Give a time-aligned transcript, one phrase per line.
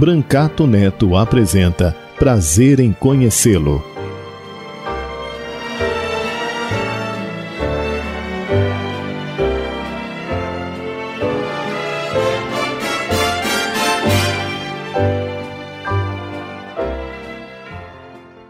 [0.00, 3.84] Brancato Neto apresenta Prazer em Conhecê-lo.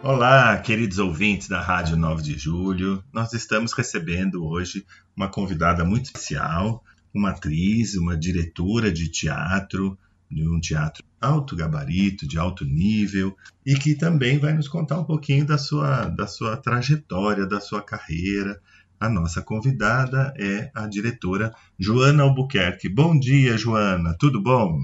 [0.05, 3.03] Olá, queridos ouvintes da Rádio 9 de Julho.
[3.13, 4.87] Nós estamos recebendo hoje
[5.17, 9.99] uma convidada muito especial, uma atriz, uma diretora de teatro,
[10.31, 15.05] de um teatro alto gabarito, de alto nível, e que também vai nos contar um
[15.05, 18.61] pouquinho da sua, da sua trajetória, da sua carreira.
[18.99, 22.89] A nossa convidada é a diretora Joana Albuquerque.
[22.89, 24.79] Bom dia, Joana, tudo bom?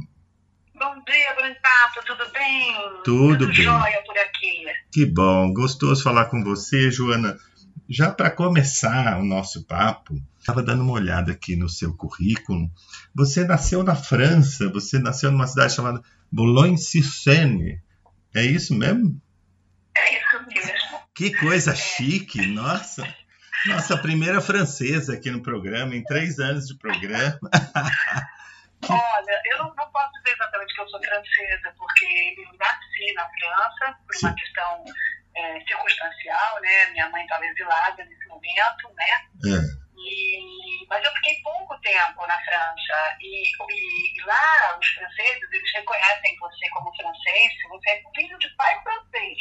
[0.75, 2.75] Bom dia, Brancato, tudo bem?
[3.03, 3.56] Tudo, tudo bem.
[3.56, 4.65] jóia por aqui.
[4.93, 7.37] Que bom, gostoso falar com você, Joana.
[7.89, 10.15] Já para começar o nosso papo,
[10.47, 12.71] estava dando uma olhada aqui no seu currículo.
[13.13, 17.83] Você nasceu na França, você nasceu numa cidade chamada Boulogne-sur-Seine.
[18.33, 19.21] É isso mesmo?
[19.97, 21.01] É isso mesmo.
[21.13, 23.03] Que coisa chique, nossa.
[23.67, 27.41] Nossa primeira francesa aqui no programa, em três anos de programa.
[28.89, 33.27] Olha, eu não, não posso dizer exatamente que eu sou francesa, porque eu nasci na
[33.31, 34.35] França, por uma Sim.
[34.37, 34.85] questão
[35.35, 36.91] é, circunstancial, né?
[36.93, 39.56] Minha mãe estava exilada nesse momento, né?
[39.56, 45.72] É, E, mas eu fiquei pouco tempo na França e, e- lá os franceses eles
[45.75, 49.39] reconhecem você como francês se você é filho de pai francês.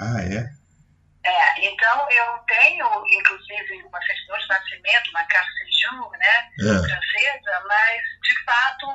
[0.00, 0.56] Ah, é?
[1.28, 6.88] É, então eu tenho, inclusive, uma certidão de nascimento, uma carte séjour, né, É.
[6.88, 8.86] francesa, mas de fato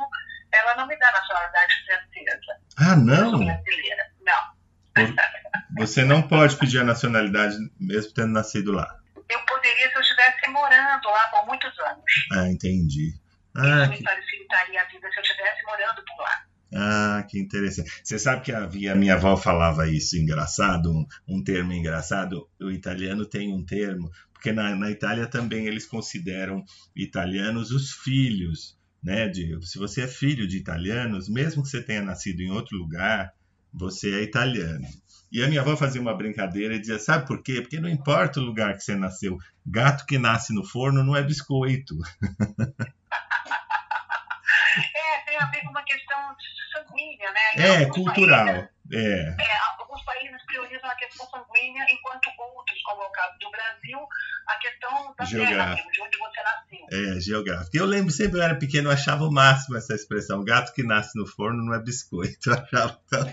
[0.54, 2.62] ela não me dá nacionalidade francesa.
[2.80, 3.46] Ah, Eu sou não?
[3.46, 4.12] brasileira.
[4.22, 4.62] Não.
[5.78, 8.88] Você não pode pedir a nacionalidade mesmo tendo nascido lá.
[9.32, 12.04] Eu poderia se eu estivesse morando lá por muitos anos.
[12.34, 13.14] Ah, entendi.
[13.56, 16.46] Ah, Isso que me facilitaria a vida se eu estivesse morando por lá.
[16.74, 17.92] Ah, que interessante.
[18.04, 22.48] Você sabe que havia, minha avó falava isso engraçado, um, um termo engraçado.
[22.62, 26.64] O italiano tem um termo, porque na, na Itália também eles consideram
[26.96, 29.28] italianos os filhos, né?
[29.28, 33.34] De, se você é filho de italianos, mesmo que você tenha nascido em outro lugar,
[33.74, 34.88] você é italiano.
[35.32, 37.62] E a minha avó fazia uma brincadeira e dizia: Sabe por quê?
[37.62, 41.24] Porque não importa o lugar que você nasceu, gato que nasce no forno não é
[41.24, 41.96] biscoito.
[44.78, 46.18] É, tem a ver com uma questão
[46.74, 47.82] sanguínea, né?
[47.82, 48.46] É, cultural.
[48.46, 49.36] países, É.
[49.40, 54.00] é, alguns países priorizam a questão sanguínea, enquanto outros, como é o caso do Brasil,
[54.48, 55.92] a questão da terra Geográfica.
[55.92, 56.88] de onde você nasceu.
[56.92, 57.78] É, geográfico.
[57.78, 60.44] Eu lembro sempre, eu era pequeno, eu achava o máximo essa expressão.
[60.44, 62.50] Gato que nasce no forno não é biscoito.
[62.50, 63.26] Eu achava tão,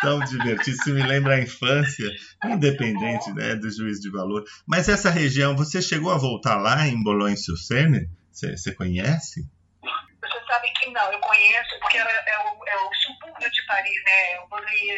[0.00, 0.76] tão divertido.
[0.76, 2.08] Isso me lembra a infância,
[2.44, 4.44] independente né, do juízo de valor.
[4.66, 8.08] Mas essa região, você chegou a voltar lá em Boulogne-sur-Seine?
[8.30, 9.48] Você, você conhece?
[9.82, 14.02] Você sabe que não, eu conheço, porque é, é o, é o subúrbio de Paris,
[14.04, 14.36] né?
[14.36, 14.96] Eu morei,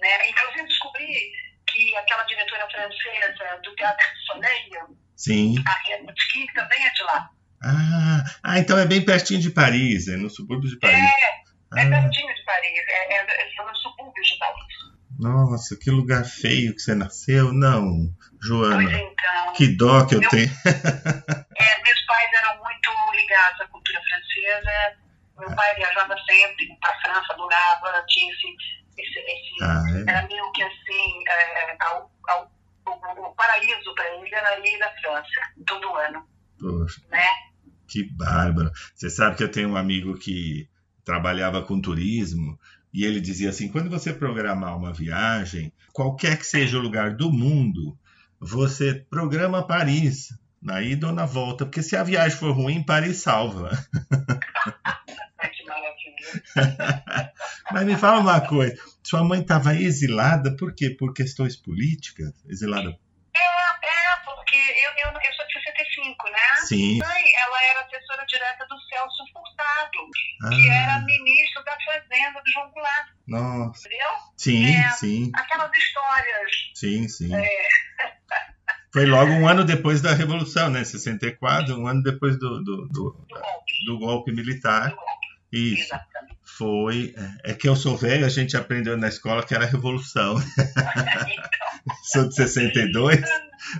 [0.00, 0.30] né?
[0.30, 1.32] Inclusive descobri
[1.68, 5.54] que aquela diretora francesa do Teatro Soleil, Sim.
[5.66, 7.30] a Helmut também é de lá.
[7.62, 10.98] Ah, ah, então é bem pertinho de Paris, é no subúrbio de Paris.
[10.98, 14.64] É, é Ah, pertinho de Paris, é, é, é no subúrbio de Paris.
[15.18, 17.52] nossa, que lugar feio que você nasceu.
[17.52, 20.50] Não, Pois Joana, então, que dó que eu Meu- tenho.
[20.64, 24.96] é, meus pais eram muito ligados à cultura francesa.
[25.38, 28.46] Meu pai viajava sempre para a França, adorava, tinha esse,
[28.98, 30.10] esse, esse Ah, é?
[30.10, 32.52] era meio que assim, é, ao, ao,
[32.86, 32.90] o,
[33.30, 36.24] o paraíso para ele era ir da França, todo ano,
[36.60, 37.00] Poxa.
[37.08, 37.26] né?
[37.88, 38.70] Que bárbaro.
[38.94, 40.68] Você sabe que eu tenho um amigo que
[41.04, 42.58] trabalhava com turismo
[42.92, 47.30] e ele dizia assim: quando você programar uma viagem, qualquer que seja o lugar do
[47.30, 47.96] mundo,
[48.40, 53.18] você programa Paris, na ida ou na volta, porque se a viagem for ruim, Paris
[53.18, 53.70] salva.
[57.72, 60.90] Mas me fala uma coisa: sua mãe estava exilada por quê?
[60.90, 62.32] Por questões políticas?
[62.48, 62.90] Exilada?
[63.34, 66.38] É, é, porque eu, eu, eu sou de 65, né?
[66.66, 66.98] Sim.
[66.98, 67.24] Mãe,
[67.64, 72.70] ela era assessora direta do Celso Furtado, que era Ah, ministro da Fazenda do João
[72.70, 73.86] Goulart, nossa.
[73.88, 74.08] entendeu?
[74.36, 74.90] Sim, É.
[74.90, 76.50] sim, Aquelas histórias.
[76.74, 77.34] sim, sim.
[77.34, 77.44] É,
[78.92, 80.84] Foi logo um ano depois da Revolução, né?
[80.84, 83.84] 64, um ano depois do, do, do, do golpe.
[83.86, 84.90] do golpe militar.
[84.90, 85.26] Do golpe.
[85.52, 85.82] Isso.
[85.84, 86.34] Exatamente.
[86.44, 87.14] Foi.
[87.42, 90.36] É que eu sou velho, a gente aprendeu na escola que era Revolução.
[90.76, 93.20] Então, Sou de 62,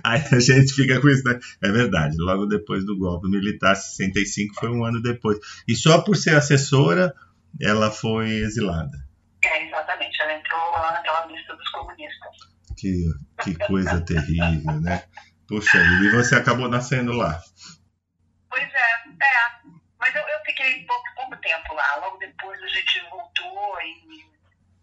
[0.03, 1.39] aí a gente fica com isso, né?
[1.63, 5.39] É verdade, logo depois do golpe militar, 65 foi um ano depois.
[5.67, 7.13] E só por ser assessora,
[7.59, 8.97] ela foi exilada.
[9.43, 10.21] é, exatamente.
[10.21, 12.29] Ela entrou naquela lista dos comunistas.
[12.77, 13.05] Que,
[13.43, 15.03] que coisa terrível, né?
[15.47, 17.39] Puxa e você acabou nascendo lá.
[18.49, 19.69] Pois é, é.
[19.99, 21.95] Mas eu, eu fiquei pouco, pouco tempo lá.
[22.01, 24.25] Logo depois a gente voltou e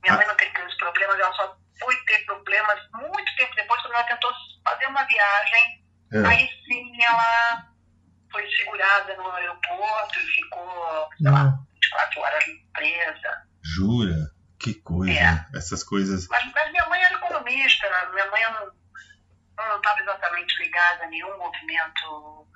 [0.02, 3.94] minha mãe não teve aqueles problemas, ela só foi ter problemas muito tempo depois, quando
[3.94, 4.30] ela tentou
[4.64, 5.82] fazer uma viagem.
[6.12, 6.26] É.
[6.26, 7.68] Aí sim ela
[8.30, 13.42] foi segurada no aeroporto e ficou, sei lá, 24 horas presa.
[13.62, 14.30] Jura?
[14.58, 15.12] Que coisa.
[15.12, 15.46] É.
[15.56, 16.28] Essas coisas.
[16.28, 18.12] Mas, mas minha mãe era economista, né?
[18.12, 18.42] minha mãe
[19.56, 22.46] não estava exatamente ligada a nenhum movimento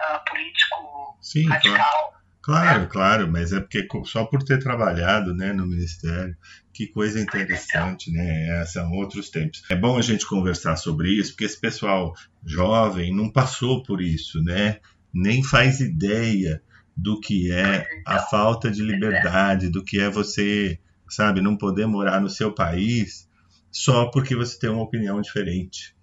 [0.00, 1.62] ah, político Sim, claro.
[1.62, 2.14] radical.
[2.42, 6.36] Claro, claro, mas é porque só por ter trabalhado né, no Ministério,
[6.74, 8.60] que coisa interessante, né?
[8.60, 9.62] É, São outros tempos.
[9.70, 12.12] É bom a gente conversar sobre isso, porque esse pessoal
[12.44, 14.78] jovem não passou por isso, né?
[15.12, 16.60] Nem faz ideia
[16.96, 20.78] do que é a falta de liberdade, do que é você,
[21.08, 23.28] sabe, não poder morar no seu país
[23.70, 25.94] só porque você tem uma opinião diferente.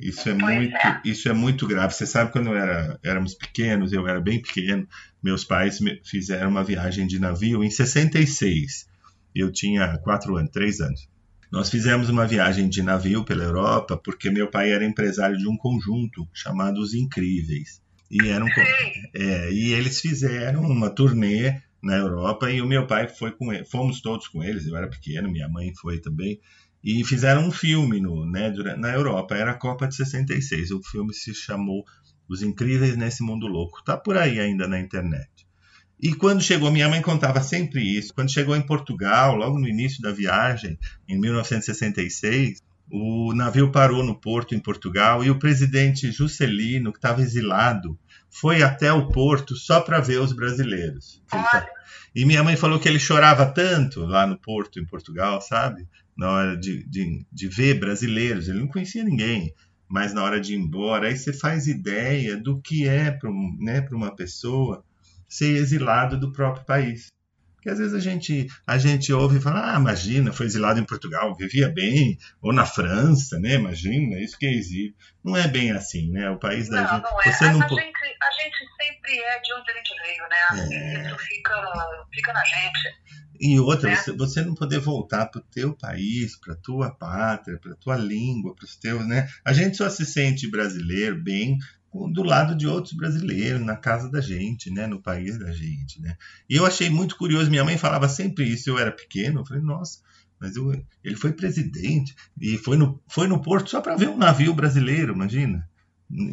[0.00, 1.00] Isso é Pois muito, é.
[1.04, 1.92] isso é muito grave.
[1.92, 4.86] Você sabe quando era, éramos pequenos, eu era bem pequeno,
[5.22, 8.86] meus pais me- fizeram uma viagem de navio em 66.
[9.40, 11.08] Eu tinha quatro anos, três anos.
[11.50, 15.56] Nós fizemos uma viagem de navio pela Europa porque meu pai era empresário de um
[15.56, 17.80] conjunto chamado Os Incríveis.
[18.10, 19.22] E, era co- Sei.
[19.22, 23.64] é, e eles fizeram uma turnê na Europa e o meu pai foi com ele,
[23.64, 26.40] fomos todos com eles, eu era pequeno, minha mãe foi também,
[26.82, 30.80] e fizeram um filme no, né, durante, na Europa, era a Copa de 66, o
[30.82, 31.84] filme se chamou
[32.28, 35.28] Os Incríveis Nesse Mundo Louco, tá por aí ainda na internet.
[36.00, 40.00] E quando chegou, minha mãe contava sempre isso, quando chegou em Portugal, logo no início
[40.00, 40.78] da viagem,
[41.08, 47.20] em 1966, o navio parou no porto em Portugal e o presidente Juscelino, que estava
[47.20, 47.98] exilado,
[48.30, 51.22] foi até o porto só para ver os brasileiros.
[52.14, 55.86] E minha mãe falou que ele chorava tanto lá no porto em Portugal, sabe?
[56.16, 58.48] Na hora de, de, de ver brasileiros.
[58.48, 59.52] Ele não conhecia ninguém.
[59.88, 63.86] Mas na hora de ir embora, aí você faz ideia do que é para né,
[63.90, 64.84] uma pessoa
[65.28, 67.12] ser exilado do próprio país.
[67.58, 70.84] Porque às vezes a gente, a gente ouve e fala, ah, imagina, foi exilado em
[70.84, 73.54] Portugal, vivia bem, ou na França, né?
[73.54, 74.94] Imagina, isso que é exílio.
[75.24, 76.30] Não é bem assim, né?
[76.30, 77.02] O país da não, gente.
[77.02, 77.32] não é.
[77.32, 77.80] Você não a gente,
[78.22, 80.76] a gente sempre é de onde a gente veio, né?
[80.76, 81.06] É.
[81.06, 81.54] Isso fica,
[82.14, 82.78] fica na gente.
[83.40, 83.96] E outra, né?
[83.96, 88.54] você, você não poder voltar para o teu país, para tua pátria, para tua língua,
[88.54, 89.28] para os teus, né?
[89.44, 91.58] A gente só se sente brasileiro bem
[91.92, 94.86] do lado de outros brasileiros, na casa da gente, né?
[94.86, 96.16] No país da gente, né?
[96.48, 99.62] E eu achei muito curioso, minha mãe falava sempre isso, eu era pequeno, eu falei,
[99.62, 100.00] nossa,
[100.40, 104.16] mas eu- ele foi presidente e foi no, foi no porto só para ver um
[104.18, 105.68] navio brasileiro, imagina,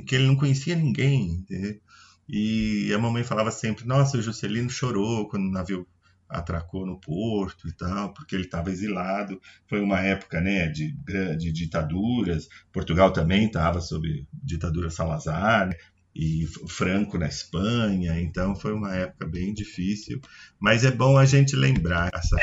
[0.06, 1.80] que ele não conhecia ninguém, entendeu?
[2.28, 5.88] E a mamãe falava sempre, nossa, o Juscelino chorou quando o navio
[6.30, 9.40] atracou no porto e tal, porque ele estava exilado.
[9.68, 10.96] Foi uma época, né, de,
[11.38, 12.48] de ditaduras.
[12.72, 15.76] Portugal também estava sob ditadura Salazar, né,
[16.16, 18.20] e Franco na Espanha.
[18.22, 20.22] Então foi uma época bem difícil.
[20.60, 22.38] Mas é bom a gente lembrar essa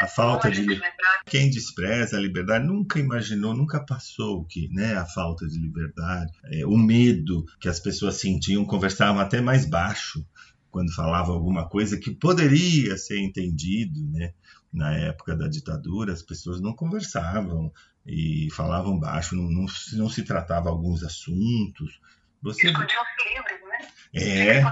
[0.00, 1.24] a falta Bom a de liberdade.
[1.26, 4.94] Quem despreza a liberdade nunca imaginou, nunca passou o que, né?
[4.94, 10.24] A falta de liberdade, é, o medo que as pessoas sentiam, conversavam até mais baixo
[10.70, 14.32] quando falavam alguma coisa que poderia ser entendido, né?
[14.72, 17.72] Na época da ditadura, as pessoas não conversavam
[18.06, 21.98] e falavam baixo, não, não, se- não se tratava alguns assuntos.
[22.42, 23.88] Você escondiam os livros, né?
[24.14, 24.62] é,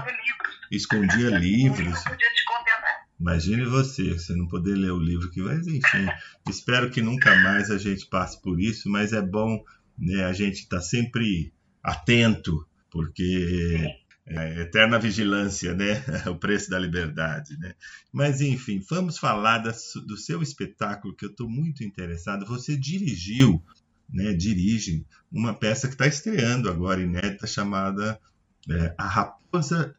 [0.71, 1.79] escondia livros.
[1.87, 3.07] livro podia te condenar.
[3.19, 6.07] Imagine você, você não poder ler o livro que vai, enfim.
[6.47, 9.63] espero que nunca mais a gente passe por isso, mas é bom
[9.97, 11.51] né, a gente estar sempre
[11.81, 13.87] atento, porque
[14.29, 16.03] é eterna vigilância, né?
[16.29, 17.73] O preço da liberdade, né?
[18.11, 19.71] Mas enfim, vamos falar da
[20.05, 22.45] do seu espetáculo que eu estou muito interessado.
[22.45, 23.63] Você dirigiu,
[24.09, 24.33] né?
[24.33, 28.19] Dirige uma peça que está estreando agora inédita chamada
[28.69, 29.95] é, A Raposa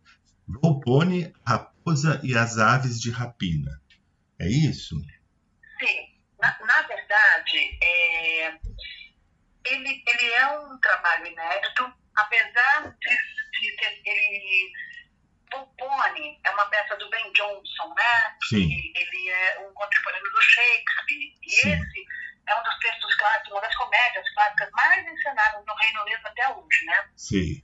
[0.47, 3.81] Volpone, a Raposa e as Aves de Rapina.
[4.39, 4.97] É isso?
[5.79, 6.09] Sim,
[6.41, 8.49] na, na verdade, é,
[9.65, 14.73] ele, ele é um trabalho inédito, apesar de, de ter, ele.
[15.51, 18.37] Volpone é uma peça do Ben Jonson, né?
[18.51, 18.69] Sim.
[18.69, 21.35] E ele é um contemporâneo do Shakespeare.
[21.43, 21.73] E Sim.
[21.73, 22.07] esse
[22.47, 26.49] é um dos textos clássicos, uma das comédias clássicas mais encenadas no Reino Unido até
[26.55, 27.11] hoje, né?
[27.17, 27.63] Sim.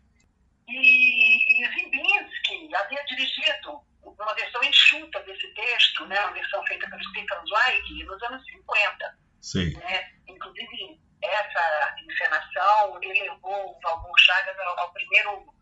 [0.67, 6.19] E, e Zimbinski havia dirigido uma versão enxuta desse texto, né?
[6.21, 9.19] Uma versão feita pelo Stephen Zweig nos anos 50.
[9.43, 9.75] Sim.
[9.75, 10.13] Né?
[10.29, 15.55] Inclusive, essa encenação elevou o Valmor Chagas ao, ao primeiro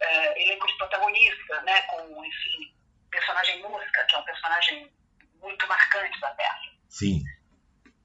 [0.00, 1.82] é, elenco de protagonista, né?
[1.82, 2.74] Com esse
[3.10, 4.92] personagem Musca, que é um personagem
[5.40, 6.78] muito marcante da peça.
[6.88, 7.22] Sim.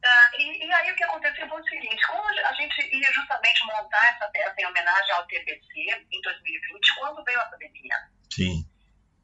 [0.06, 3.66] Ah, e, e, aí o que aconteceu foi o seguinte, como a gente ia justamente
[3.66, 7.96] montar essa peça em homenagem ao TPC em 2020, quando veio a pandemia.
[8.30, 8.73] Sim.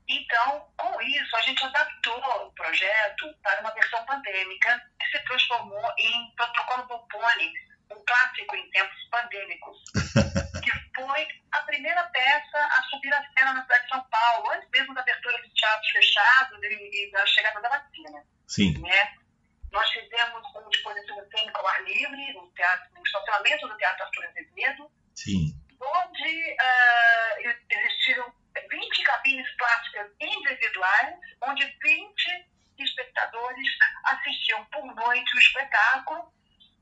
[0.10, 5.94] Então, com isso, a gente adaptou o projeto para uma versão pandêmica que se transformou
[6.00, 7.54] em Protocolo Bopponi,
[7.92, 9.78] um clássico em tempos pandêmicos,
[10.64, 14.68] que foi a primeira peça a subir a cena na cidade de São Paulo, antes
[14.72, 18.24] mesmo da abertura de teatros fechados e, e da chegada da vacina.
[18.48, 18.82] Sim.
[18.82, 19.14] Né?
[19.72, 24.26] Nós fizemos um dispositivo cênico ao ar livre, no, teatro, no estacionamento do Teatro Arthur
[24.26, 25.54] Azevedo, Sim.
[25.80, 28.39] onde uh, existiram
[28.70, 32.48] 20 cabines plásticas individuais, onde 20
[32.80, 33.68] espectadores
[34.06, 36.32] assistiam por noite o espetáculo,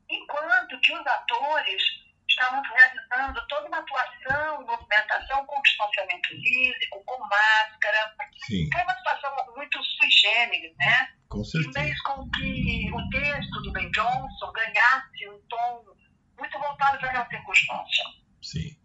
[0.08, 1.82] enquanto que os atores
[2.28, 8.14] estavam realizando toda uma atuação, movimentação com distanciamento físico, com máscara.
[8.46, 8.68] Sim.
[8.72, 11.08] Foi uma situação muito sui generis, né?
[11.28, 11.80] Com E certeza.
[11.80, 15.84] fez com que o texto do Ben Johnson ganhasse um tom
[16.38, 18.04] muito voltado para aquela circunstância.
[18.40, 18.77] Sim.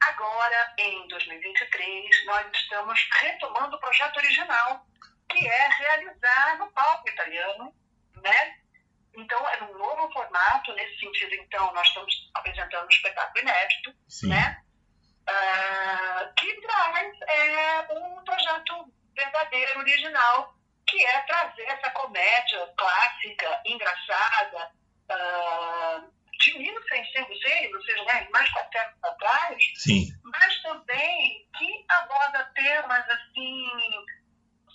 [0.00, 4.86] Agora, em 2023, nós estamos retomando o projeto original,
[5.28, 7.74] que é realizar no palco italiano,
[8.22, 8.58] né?
[9.16, 14.28] Então, é num novo formato, nesse sentido, então, nós estamos apresentando um espetáculo inédito, Sim.
[14.28, 14.62] né?
[15.26, 20.54] Ah, que traz é, um projeto verdadeiro, original,
[20.86, 24.70] que é trazer essa comédia clássica, engraçada,
[25.10, 26.04] ah,
[26.38, 30.06] de 1606, ou seja, né, mais de quatro séculos atrás, Sim.
[30.24, 33.66] mas também que aborda temas assim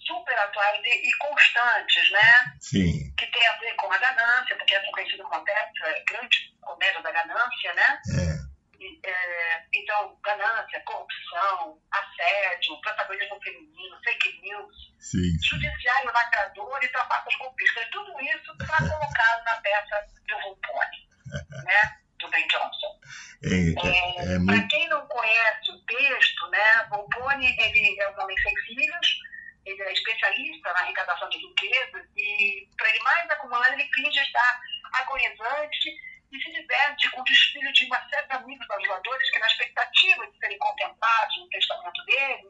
[0.06, 2.56] super atuais e, e constantes, né?
[2.60, 3.16] Sim.
[3.18, 6.04] Que tem a ver com a ganância, porque essa é conhecida como a peça, é
[6.04, 8.02] grande comédia da ganância, né?
[8.20, 8.54] É.
[8.80, 15.38] E, é, então, ganância, corrupção, assédio, protagonismo feminino, fake news, Sim.
[15.42, 17.90] judiciário lacrador e trapaças golpistas.
[17.92, 21.13] Tudo isso está colocado na peça do Volpone,
[21.66, 21.98] né?
[22.20, 23.00] Do Ben Johnson.
[23.44, 24.68] É, é, é Para muito.
[24.70, 29.20] quem não conhece o texto, né, Volpone ele é um homem sem filhos,
[29.66, 34.62] ele é especialista na arrecadação de riquezas e, para ele mais acumular, ele finge estar
[34.94, 35.90] agonizante
[36.32, 40.28] e se diverte com o desfile de uma série de amigos bajuladores que, na expectativa
[40.28, 42.50] de serem contemplados no testamento dele,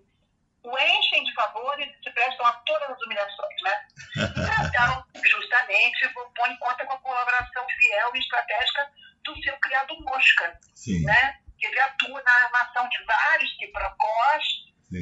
[0.63, 3.88] o enchem de favores e se prestam a todas as humilhações, né?
[4.63, 8.91] Então, justamente, Volpone conta com a colaboração fiel e estratégica
[9.24, 11.03] do seu criado Mosca, Sim.
[11.03, 11.39] né?
[11.60, 14.43] que ele atua na armação de vários quiprocós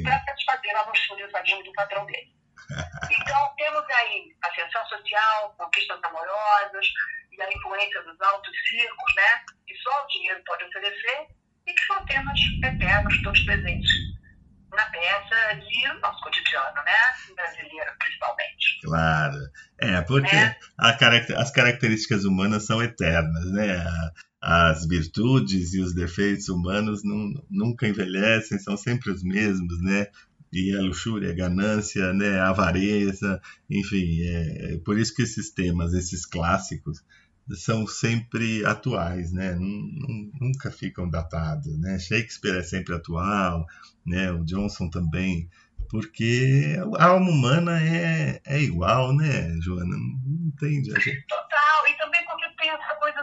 [0.02, 2.32] para satisfazer a luxúria sadismo do patrão dele.
[3.10, 6.86] Então, temos aí ascensão social, conquistas amorosas
[7.30, 9.44] e a influência dos altos circos, né?
[9.66, 11.26] Que só o dinheiro pode oferecer
[11.66, 14.11] e que são temas eternos, todos presentes
[14.72, 17.34] na peça e no nosso cotidiano, né?
[17.34, 18.80] Brasileiro, principalmente.
[18.82, 19.38] Claro.
[19.78, 20.56] É, porque É.
[20.78, 23.84] a carac- as características humanas são eternas, né?
[24.40, 30.06] As virtudes e os defeitos humanos nun- nunca envelhecem, são sempre os mesmos, né?
[30.52, 32.38] E a luxúria, a ganância, né?
[32.38, 37.02] a avareza, enfim, é, é por isso que esses temas, esses clássicos,
[37.50, 39.52] são sempre atuais, né?
[39.52, 41.98] Nun- nun- Nunca ficam datados, né?
[41.98, 43.66] Shakespeare é sempre atual,
[44.06, 44.30] né?
[44.32, 45.48] O Johnson também
[45.90, 49.94] porque a alma humana é, é igual, né, Joana?
[49.94, 50.90] Não entende.
[50.96, 53.18] a gente- Total, e também porque tem essa coisa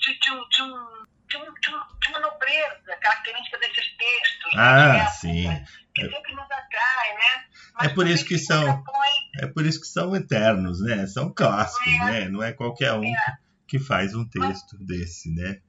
[0.00, 0.98] de, de, um- de, um,
[1.28, 4.54] de, um- um- uma nobreza característica desses textos.
[4.54, 5.64] né, Ah, época, sim.
[5.94, 7.44] Que sempre nos atrai, né?
[7.74, 8.82] Mas É por isso que são-
[9.40, 11.06] É por isso que são eternos, né?
[11.06, 12.04] São clássicos, É.
[12.06, 12.28] né?
[12.28, 13.14] Não é qualquer um que
[13.76, 15.60] faz um texto desse, né?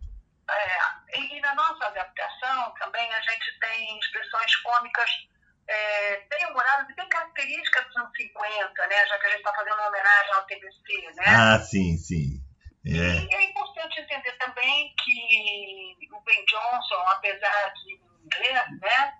[0.49, 5.09] é, e, e na nossa adaptação também a gente tem expressões cômicas
[5.67, 9.07] é, bem humoradas e bem características dos anos 50, né?
[9.07, 11.25] Já que a gente está fazendo uma homenagem ao TBC, né?
[11.27, 12.43] Ah, sim, sim.
[12.85, 19.13] É, E é importante entender também que o Ben Johnson, apesar de inglês, né,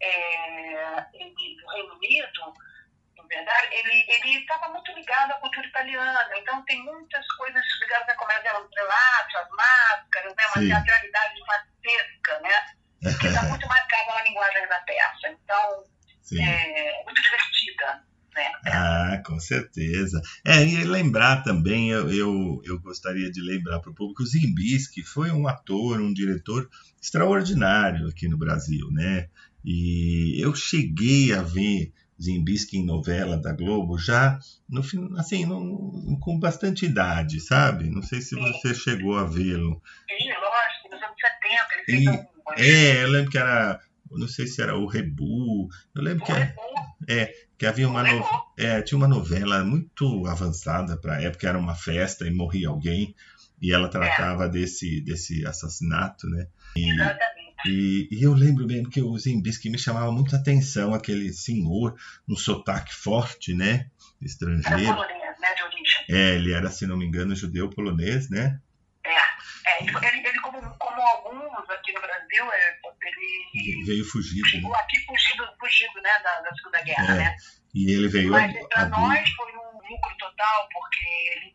[0.00, 2.54] é, do Reino Unido,
[3.30, 6.28] verdade, ele ele estava muito ligado à cultura italiana.
[6.36, 10.68] Então tem muitas coisas ligadas à comédia relato, as máscaras, né, uma Sim.
[10.68, 15.28] teatralidade facesca, né, que está muito marcada na linguagem da peça.
[15.28, 15.84] Então
[16.22, 16.42] sim.
[16.42, 18.52] é muito divertida, né?
[18.66, 20.20] Ah, com certeza.
[20.44, 25.02] É, e lembrar também, eu, eu, eu gostaria de lembrar para o público, o Zimbisky
[25.02, 26.68] foi um ator, um diretor
[27.00, 29.28] extraordinário aqui no Brasil, né?
[29.64, 34.82] E eu cheguei a ver Zimbisky em novela da Globo já no
[35.18, 37.88] assim no, com bastante idade, sabe?
[37.88, 39.80] Não sei se você chegou a vê-lo.
[40.08, 44.60] Sim, lógico, nos anos 70 ele fez É, eu lembro que era não sei se
[44.60, 46.54] era o Rebu, eu lembro o que era,
[47.08, 48.24] é que havia uma no,
[48.58, 53.14] é, tinha uma novela muito avançada para a época, era uma festa e morria alguém
[53.60, 54.48] e ela tratava é.
[54.48, 56.48] desse desse assassinato, né?
[56.76, 57.39] E, Exatamente.
[57.66, 61.94] E, e, eu lembro bem que o Zimbisky me chamava muita atenção, aquele senhor,
[62.28, 63.90] um sotaque forte, né?
[64.20, 64.82] Estrangeiro.
[64.82, 66.04] Era polonês, né, de origem.
[66.08, 68.60] É, ele era, se não me engano, judeu-polonês, né?
[69.04, 74.46] É, é ele, ele como, como, alguns aqui no Brasil, é, ele veio fugido.
[74.46, 74.78] Chegou né?
[74.80, 77.18] aqui fugido, fugido né, da, da Segunda Guerra, é.
[77.18, 77.36] né?
[77.74, 81.54] E ele veio Mas para nós foi um lucro total, porque ele,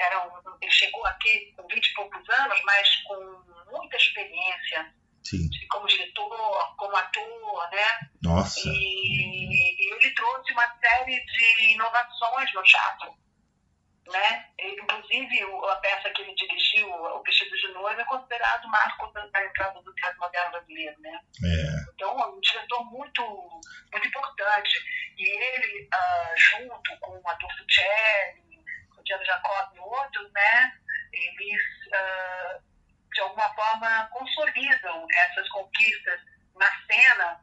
[0.00, 4.92] era um, ele chegou aqui com 20 e poucos anos, mas com muita experiência
[5.36, 5.48] Sim.
[5.70, 8.10] como diretor, como ator, né?
[8.22, 8.68] Nossa.
[8.68, 13.22] E, e, ele trouxe uma série de inovações no teatro.
[14.12, 14.46] Né?
[14.58, 19.44] Ele, inclusive, a peça que ele dirigiu, O Vestido de Noiva, é considerado marco da
[19.44, 21.00] entrada do teatro moderno brasileiro.
[21.00, 21.20] Né?
[21.44, 21.92] É.
[21.94, 23.22] Então, um diretor muito,
[23.90, 24.84] muito importante.
[25.16, 30.72] E ele, uh, junto com o Adolfo Celli, com o Diego Jacob e outros, né?
[31.12, 31.62] eles.
[31.88, 32.71] Uh,
[33.12, 36.20] de alguma forma, consolidam essas conquistas
[36.58, 37.40] na cena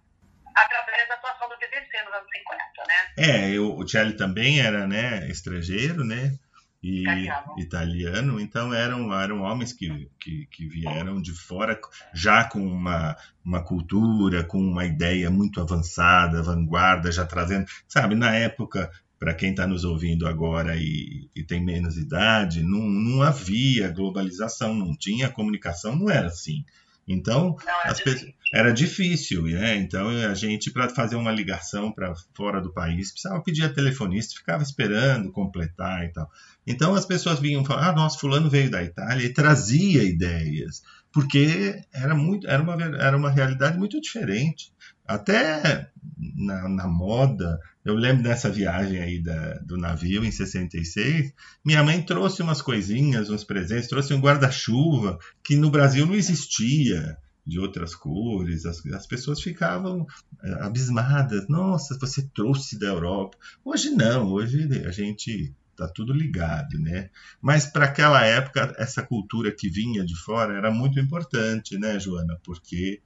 [0.55, 3.13] através da atuação do TBC nos anos 50, né?
[3.17, 6.37] É, eu, o Celli também era, né, estrangeiro, né?
[6.81, 7.59] E italiano.
[7.59, 11.77] italiano, então eram, eram homens que, que, que, vieram de fora
[12.13, 18.33] já com uma, uma cultura, com uma ideia muito avançada, vanguarda, já trazendo, sabe, na
[18.33, 23.89] época para quem está nos ouvindo agora e, e, tem menos idade, não, não havia
[23.89, 26.63] globalização, não tinha comunicação, não era assim.
[27.05, 28.33] Então, não, era, difícil.
[28.53, 29.75] era difícil, né?
[29.77, 34.37] Então, a gente, para fazer uma ligação para fora do país, precisava pedir a telefonista,
[34.37, 36.29] ficava esperando completar e tal.
[36.67, 41.81] Então, as pessoas vinham falar: ah, nossa, Fulano veio da Itália e trazia ideias, porque
[41.91, 44.71] era, muito, era, uma, era uma realidade muito diferente.
[45.09, 45.89] Até
[46.35, 51.33] na, na, moda, eu lembro dessa viagem aí da, do navio em 66,
[51.65, 57.17] minha mãe trouxe umas coisinhas, uns presentes, trouxe um guarda-chuva que no Brasil não existia,
[57.43, 60.05] de outras cores, as, as pessoas ficavam
[60.43, 63.35] eh, abismadas, nossa, você trouxe da Europa.
[63.65, 67.09] Hoje não, hoje a gente tá tudo ligado, né?
[67.41, 72.39] Mas para aquela época, essa cultura que vinha de fora era muito importante, né, Joana?
[72.43, 73.01] Porque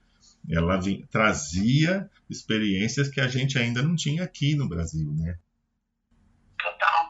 [0.49, 5.37] ela vinha, trazia experiências que a gente ainda não tinha aqui no Brasil, né?
[6.57, 7.09] Total.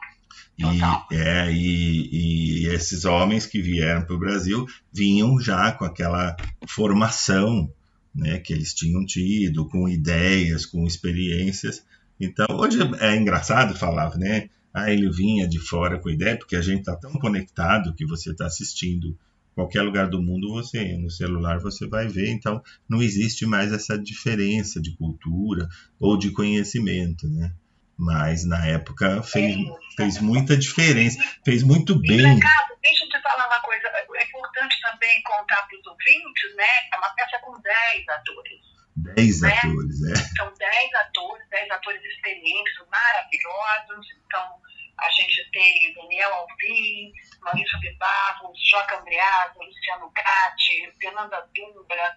[1.10, 6.36] E, é, e, e esses homens que vieram para o Brasil vinham já com aquela
[6.68, 7.72] formação
[8.14, 11.84] né, que eles tinham tido, com ideias, com experiências.
[12.20, 14.48] Então, hoje é engraçado falar, né?
[14.72, 18.30] Ah, ele vinha de fora com ideia, porque a gente está tão conectado que você
[18.30, 19.16] está assistindo
[19.54, 22.30] qualquer lugar do mundo você no celular você vai ver.
[22.30, 27.52] Então não existe mais essa diferença de cultura ou de conhecimento né?
[27.96, 29.56] Mas na época fez,
[29.96, 32.18] fez muita diferença fez muito bem.
[32.18, 33.86] Deixa eu te falar uma coisa.
[33.88, 36.88] É importante também contar para os ouvintes né?
[36.92, 38.74] É uma peça com 10 atores.
[38.96, 39.52] 10 né?
[39.58, 40.14] atores, é.
[40.36, 44.06] São 10 atores, 10 atores experientes, maravilhosos.
[44.26, 44.60] Então,
[45.00, 52.16] a gente tem Daniel Alvim, Maurício de Barros, Joca Andreasa, Luciano Gatti, Fernanda Dumbra,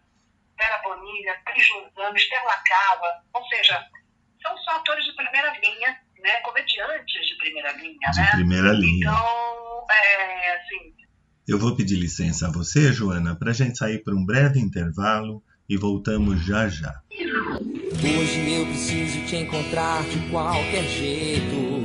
[0.58, 3.86] Vera Bonilha, Cris Lozano, Estela Cava, ou seja,
[4.42, 8.32] são só atores de primeira linha, né, comediantes de primeira linha, de né?
[8.34, 9.08] primeira linha.
[9.08, 10.94] Então, é, assim...
[11.48, 15.42] Eu vou pedir licença a você, Joana, para a gente sair por um breve intervalo
[15.70, 17.02] e voltamos já já.
[17.10, 21.77] Hoje eu preciso te encontrar de qualquer jeito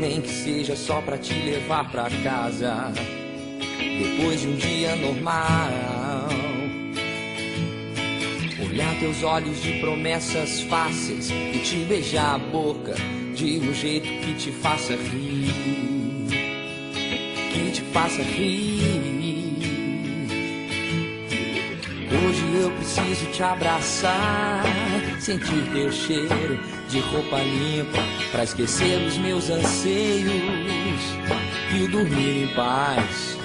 [0.00, 2.90] nem que seja só para te levar para casa.
[3.78, 5.68] Depois de um dia normal,
[8.66, 12.94] olhar teus olhos de promessas fáceis e te beijar a boca
[13.34, 15.52] de um jeito que te faça rir,
[17.52, 18.99] que te faça rir.
[22.12, 24.64] Hoje eu preciso te abraçar,
[25.20, 27.98] sentir teu cheiro de roupa limpa,
[28.32, 30.30] pra esquecer os meus anseios
[31.72, 33.38] e dormir em paz.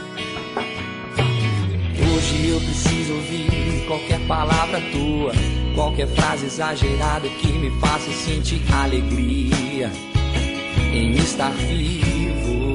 [2.15, 5.31] Hoje eu preciso ouvir qualquer palavra tua,
[5.75, 9.91] qualquer frase exagerada que me faça sentir alegria.
[10.91, 12.74] em estar vivo.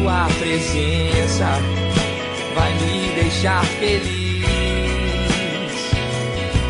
[0.00, 1.46] Só tua presença
[2.54, 4.44] vai me deixar feliz.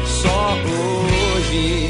[0.04, 1.89] Só hoje.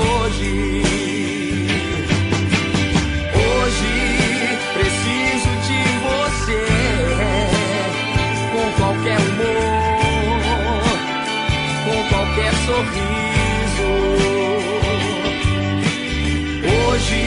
[12.81, 13.89] Sorriso.
[16.89, 17.23] Hoje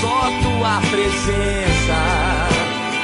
[0.00, 1.98] só tua presença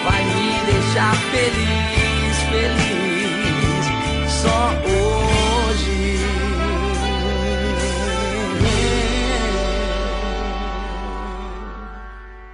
[0.05, 3.85] vai me deixar feliz, feliz.
[4.31, 6.17] Só hoje.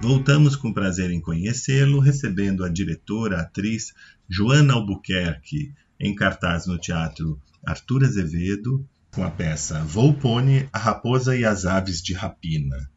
[0.01, 3.93] Voltamos com prazer em conhecê-lo, recebendo a diretora, atriz
[4.27, 11.45] Joana Albuquerque, em cartaz no Teatro Arthur Azevedo, com a peça Volpone, a Raposa e
[11.45, 12.89] as Aves de Rapina.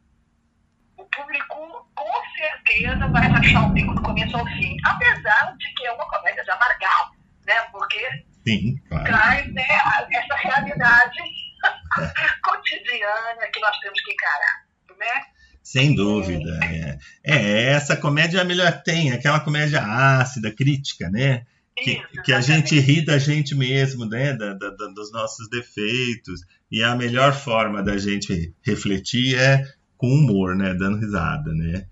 [0.97, 5.85] o público com certeza vai rachar o bico do começo ao fim, apesar de que
[5.85, 7.11] é uma comédia de amargar,
[7.45, 7.55] né?
[7.71, 9.05] Porque Sim, claro.
[9.05, 9.67] traz né,
[10.11, 11.19] essa realidade
[12.43, 14.65] cotidiana que nós temos que encarar,
[14.97, 15.25] né?
[15.63, 16.59] Sem dúvida.
[16.61, 16.97] É.
[17.23, 21.45] é, essa comédia é a melhor que tem, aquela comédia ácida, crítica, né?
[21.75, 24.33] Que, Isso, que a gente ri da gente mesmo, né?
[24.33, 26.41] Da, da- dos nossos defeitos.
[26.71, 29.63] E a melhor forma da gente refletir é
[29.97, 30.73] com humor, né?
[30.73, 31.85] Dando risada, né?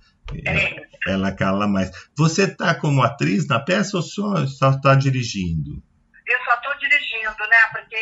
[0.45, 1.91] É, Ela cala mais.
[2.15, 5.81] Você tá como atriz na peça ou só, só tá dirigindo?
[6.27, 7.57] eu só estou dirigindo, né?
[7.73, 7.97] Porque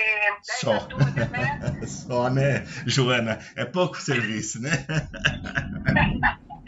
[0.48, 0.88] 10 Só.
[1.32, 1.80] né?
[1.88, 3.40] Só, né, Joana?
[3.56, 4.70] É pouco serviço, né?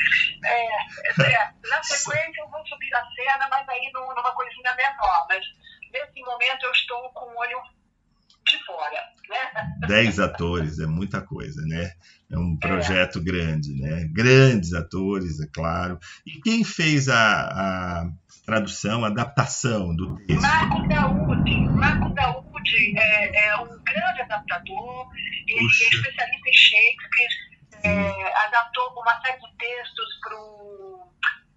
[0.43, 5.27] É, é, na sequência eu vou subir a cena, mas aí num- numa coisinha menor.
[5.29, 5.45] Mas
[5.93, 7.59] nesse momento eu estou com o olho
[8.47, 9.71] de fora, né?
[9.87, 11.91] Dez atores é muita coisa, né?
[12.31, 14.05] É um projeto grande, né?
[14.11, 15.99] Grandes atores, é claro.
[16.25, 18.05] E quem fez a, a
[18.45, 20.41] tradução, a adaptação do texto?
[20.41, 25.09] Marco Daúde, Marco Daúde é, é um grande adaptador,
[25.47, 27.50] ele é especialista em Shakespeare,
[27.84, 30.20] é, adaptou uma série de textos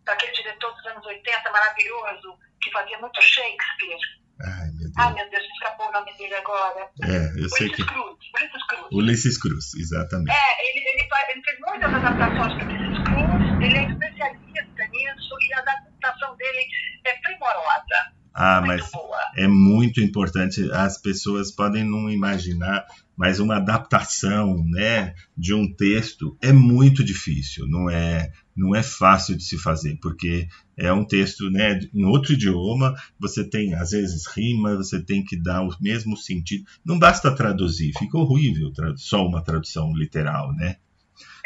[0.04, 3.98] para aquele diretor dos anos 80 maravilhoso, que fazia muito Shakespeare.
[4.42, 5.16] Ai, meu Ai Deus.
[5.22, 6.90] meu Deus, escapou o nome dele agora.
[7.02, 7.84] É, eu sei Ulisses que.
[7.92, 8.16] Cruz.
[8.34, 8.86] Ulisses Cruz.
[8.92, 10.30] Ulisses Cruz, exatamente.
[10.32, 15.34] É, ele, ele, faz- ele fez muitas adaptações do Ulisses Cruz, ele é especialista nisso
[15.40, 16.66] e a adaptação dele
[17.04, 18.14] é primorosa.
[18.36, 19.20] Ah, muito mas boa.
[19.36, 20.68] é muito importante.
[20.72, 22.84] As pessoas podem não imaginar,
[23.16, 27.66] mas uma adaptação, né, de um texto é muito difícil.
[27.68, 32.32] Não é, não é fácil de se fazer, porque é um texto, né, em outro
[32.32, 32.94] idioma.
[33.20, 36.64] Você tem às vezes rima, você tem que dar o mesmo sentido.
[36.84, 40.76] Não basta traduzir, fica horrível só uma tradução literal, né?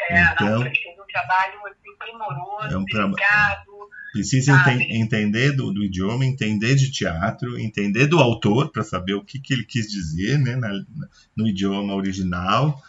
[0.09, 0.71] É, Então- não,
[1.11, 3.89] trabalho assim, primoroso, É um delicado.
[4.11, 9.23] Precisa enten- entender do, do idioma, entender de teatro, entender do autor para saber o
[9.23, 10.83] que, que ele quis dizer né, na-
[11.37, 12.81] no idioma original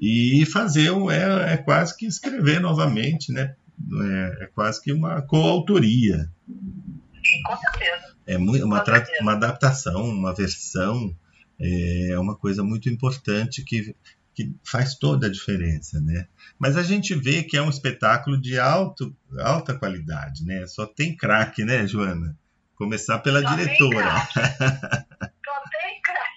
[0.00, 3.54] e fazer um, é, é quase que escrever novamente, né?
[4.00, 6.30] É, é quase que uma coautoria.
[6.48, 8.16] Sim, com certeza.
[8.26, 8.82] É muito, uma,
[9.20, 11.14] uma adaptação, uma versão,
[11.60, 13.94] é uma coisa muito importante que,
[14.34, 16.26] que faz toda a diferença, né?
[16.58, 20.66] Mas a gente vê que é um espetáculo de alto, alta qualidade, né?
[20.66, 22.36] Só tem craque, né, Joana?
[22.74, 24.10] Começar pela Só diretora.
[24.32, 24.44] Tem
[25.44, 26.32] Só tem craque.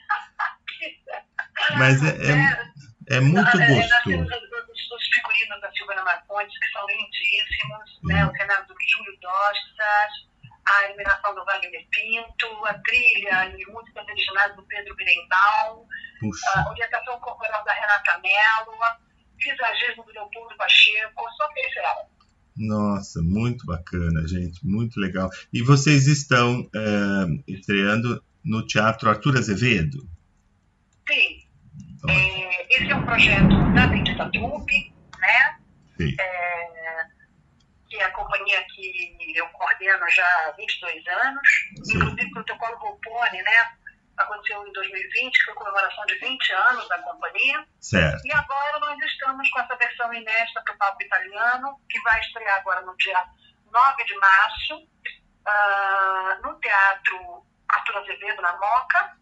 [1.78, 4.46] Mas é, é, é muito é, gostoso.
[4.96, 8.26] Os figurinos da Silvana Marcondes, que são lindíssimos, né?
[8.26, 10.35] o cenário do Júlio Dostas,
[10.68, 15.86] a iluminação do Wagner Pinto, a trilha e músicas originais do Pedro Birenbaum,
[16.56, 18.80] a orientação corporal da Renata Mello,
[19.38, 21.74] visagismo do Leopoldo Pacheco, só fez
[22.58, 25.30] Nossa, muito bacana, gente, muito legal.
[25.54, 30.08] E vocês estão é, estreando no Teatro Arthur Azevedo?
[31.08, 31.46] Sim.
[32.08, 35.60] É, esse é um projeto da Bendita Trupe, né?
[35.98, 36.16] Sim.
[36.20, 36.75] É,
[37.90, 41.50] que é a companhia que eu coordeno já há 22 anos.
[41.84, 41.98] Sim.
[41.98, 43.72] Inclusive, o protocolo Volpone, né?
[44.18, 47.66] Aconteceu em 2020, que foi a comemoração de 20 anos da companhia.
[47.80, 48.26] Certo.
[48.26, 52.60] E agora nós estamos com essa versão inédita para o palco italiano, que vai estrear
[52.60, 53.26] agora no dia
[53.72, 59.18] 9 de março, uh, no Teatro Arthur Azevedo, na Moca,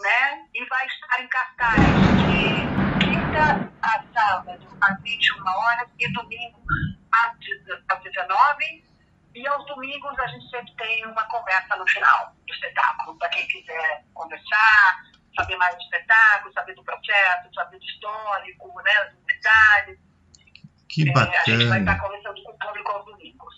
[0.00, 0.46] né?
[0.54, 6.62] E vai estar em cartaz de quinta a sábado, às 21 horas, e domingo
[7.88, 8.84] às 19
[9.34, 13.46] e aos domingos a gente sempre tem uma conversa no final do espetáculo, para quem
[13.48, 15.04] quiser conversar,
[15.36, 19.98] saber mais do espetáculo, saber do processo, saber do histórico, né, dos detalhes.
[20.88, 21.34] Que bacana.
[21.34, 23.54] É, a gente vai estar conversando com o público aos domingos.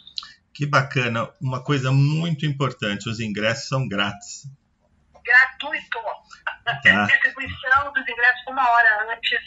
[0.53, 1.33] Que bacana.
[1.41, 4.51] Uma coisa muito importante, os ingressos são grátis.
[5.25, 5.99] Gratuito.
[6.65, 7.07] Tá.
[7.07, 9.41] Distribuição dos ingressos uma hora antes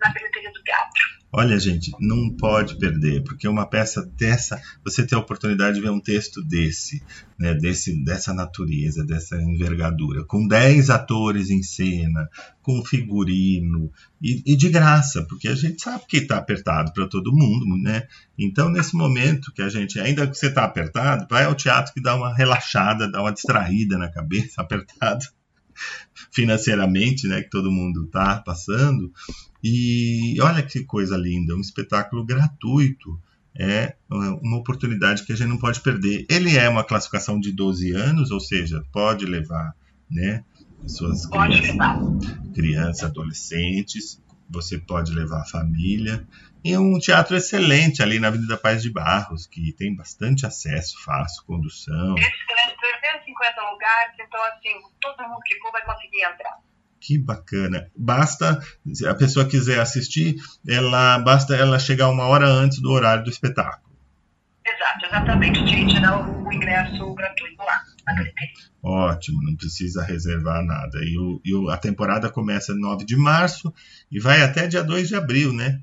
[0.00, 1.18] na bilheteria do teatro.
[1.30, 5.90] Olha, gente, não pode perder, porque uma peça dessa, você tem a oportunidade de ver
[5.90, 7.02] um texto desse,
[7.38, 12.30] né, desse dessa natureza, dessa envergadura, com 10 atores em cena,
[12.62, 17.36] com figurino, e, e de graça, porque a gente sabe que está apertado para todo
[17.36, 18.04] mundo, né?
[18.38, 22.00] Então, nesse momento que a gente, ainda que você está apertado, vai ao teatro que
[22.00, 25.26] dá uma relaxada, dá uma distraída na cabeça, apertado
[26.32, 29.12] financeiramente, né, que todo mundo está passando.
[29.62, 33.20] E olha que coisa linda, um espetáculo gratuito.
[33.60, 36.24] É uma oportunidade que a gente não pode perder.
[36.30, 39.74] Ele é uma classificação de 12 anos, ou seja, pode levar
[40.08, 40.44] né,
[40.86, 41.74] suas crianças,
[42.54, 46.26] crianças, adolescentes, você pode levar a família.
[46.64, 51.02] E é um teatro excelente ali na Avenida Paz de Barros, que tem bastante acesso
[51.04, 52.14] fácil, condução.
[52.16, 56.58] Excelente, 350 lugares, então assim, todo mundo que for vai conseguir entrar.
[57.00, 57.90] Que bacana.
[57.96, 58.60] Basta,
[58.92, 63.30] se a pessoa quiser assistir, ela basta ela chegar uma hora antes do horário do
[63.30, 63.88] espetáculo.
[64.66, 65.66] Exato, exatamente.
[65.66, 67.82] Gente, dá o ingresso gratuito lá.
[68.82, 70.98] Ótimo, não precisa reservar nada.
[71.02, 73.72] E, o, e o, a temporada começa 9 de março
[74.10, 75.80] e vai até dia 2 de abril, né?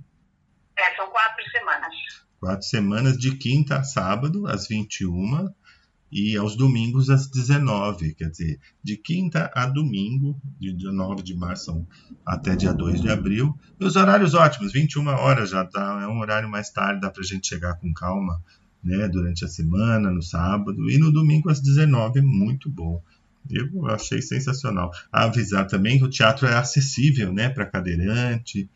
[0.77, 1.93] É, são quatro semanas.
[2.39, 5.49] Quatro semanas de quinta a sábado, às 21
[6.15, 11.85] e aos domingos às 19, quer dizer, de quinta a domingo, de 19 de março
[12.25, 13.53] até dia 2 de abril.
[13.77, 17.21] E os horários ótimos, 21 horas já tá, é um horário mais tarde, dá para
[17.21, 18.41] a gente chegar com calma,
[18.81, 23.03] né, durante a semana, no sábado, e no domingo às 19, muito bom.
[23.51, 24.91] Eu achei sensacional.
[25.11, 28.69] avisar também que o teatro é acessível, né, para cadeirante,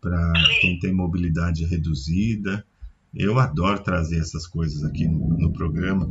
[0.00, 2.64] para quem tem mobilidade reduzida.
[3.12, 6.08] Eu adoro trazer essas coisas aqui no, no programa,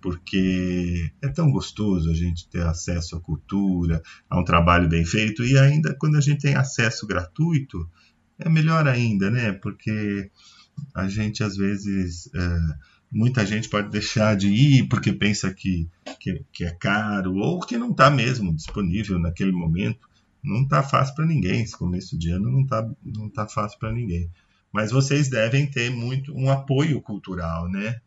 [0.00, 5.44] porque é tão gostoso a gente ter acesso à cultura, a um trabalho bem feito,
[5.44, 7.88] e ainda quando a gente tem acesso gratuito,
[8.38, 9.52] é melhor ainda, né?
[9.52, 10.30] Porque
[10.94, 12.28] a gente às vezes.
[12.34, 15.88] É, muita gente pode deixar de ir porque pensa que,
[16.20, 20.08] que, que é caro ou que não está mesmo disponível naquele momento.
[20.42, 21.62] Não está fácil para ninguém.
[21.62, 24.30] Esse começo de ano não está não tá fácil para ninguém.
[24.72, 28.00] Mas vocês devem ter muito um apoio cultural, né?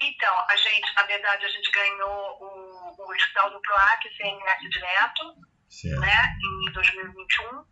[0.00, 5.22] Então, a gente, na verdade, a gente ganhou o, o edital do PROAC CNS direto,
[5.68, 6.00] certo.
[6.00, 6.36] né,
[6.68, 7.64] em 2021,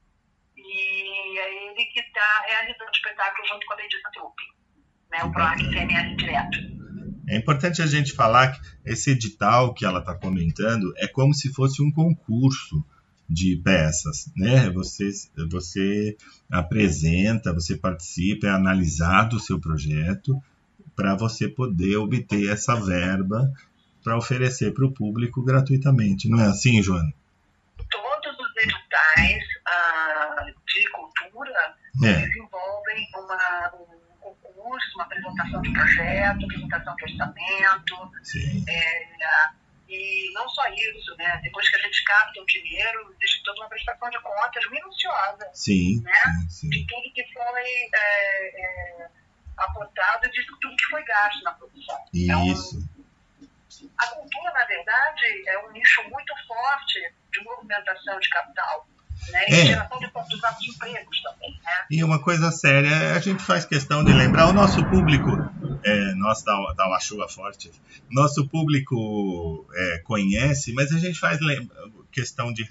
[0.56, 4.42] e é ele que está realizando o espetáculo junto com a Bendita Trupe,
[5.10, 6.58] né, o PROAC CNS direto.
[7.28, 11.52] É importante a gente falar que esse edital que ela está comentando é como se
[11.52, 12.84] fosse um concurso
[13.28, 14.68] de peças, né?
[14.70, 15.08] Você,
[15.50, 16.16] você
[16.50, 20.38] apresenta, você participa, é analisado o seu projeto
[20.96, 23.52] para você poder obter essa verba
[24.02, 26.28] para oferecer para o público gratuitamente.
[26.28, 27.12] Não é assim, Joana?
[27.90, 32.26] Todos os editais uh, de cultura, é.
[32.26, 38.10] desenvolvem uma, um concurso, uma apresentação de projeto, apresentação de orçamento.
[38.68, 39.14] É,
[39.88, 41.40] e não só isso, né?
[41.42, 46.00] Depois que a gente capta o dinheiro, existe toda uma prestação de contas minuciosa sim,
[46.02, 46.12] né?
[46.48, 46.70] Sim, sim.
[46.70, 47.62] de tudo que foi
[47.94, 49.08] é,
[49.58, 51.98] é, aportado e de tudo que foi gasto na produção.
[52.12, 52.76] Isso.
[52.76, 52.94] Então,
[53.98, 58.86] a cultura, na verdade, é um nicho muito forte de movimentação de capital.
[59.30, 59.44] Né?
[59.48, 59.66] E é.
[59.66, 61.50] geração de novos empregos também.
[61.52, 61.86] Né?
[61.90, 65.30] E uma coisa séria, a gente faz questão de lembrar o nosso público,
[65.82, 67.70] é, nós da, da uma chuva forte,
[68.10, 71.38] nosso público é, conhece, mas a gente faz
[72.12, 72.66] questão de,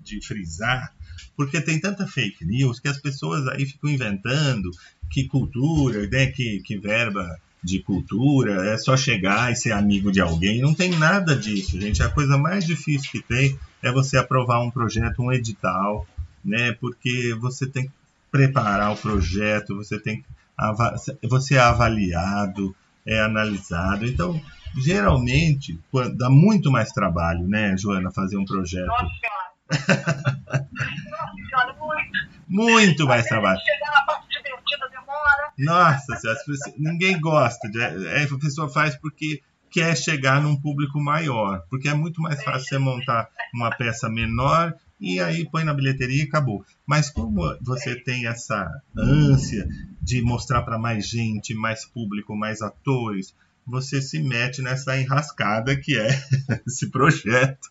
[0.00, 0.92] de frisar,
[1.36, 4.70] porque tem tanta fake news que as pessoas aí ficam inventando
[5.10, 10.20] que cultura, né, que, que verba de cultura, é só chegar e ser amigo de
[10.20, 10.60] alguém.
[10.60, 12.02] Não tem nada disso, gente.
[12.02, 16.06] A coisa mais difícil que tem é você aprovar um projeto, um edital,
[16.44, 16.72] né?
[16.72, 17.92] Porque você tem que
[18.30, 20.22] preparar o projeto, você tem
[21.22, 22.74] você é avaliado,
[23.06, 24.06] é analisado.
[24.06, 24.40] Então,
[24.76, 25.78] geralmente,
[26.16, 28.86] dá muito mais trabalho, né, Joana, fazer um projeto.
[28.86, 29.33] Nossa
[32.48, 33.06] muito.
[33.06, 33.60] Mais trabalho.
[33.60, 35.52] Chegar na parte divertida demora.
[35.58, 36.40] Nossa senhora,
[36.78, 37.68] ninguém gosta.
[37.68, 42.40] De, é, a pessoa faz porque quer chegar num público maior, porque é muito mais
[42.44, 46.64] fácil você montar uma peça menor e aí põe na bilheteria e acabou.
[46.86, 49.66] Mas como você tem essa ânsia
[50.00, 53.34] de mostrar para mais gente, mais público, mais atores,
[53.66, 56.08] você se mete nessa enrascada que é
[56.66, 57.68] esse projeto,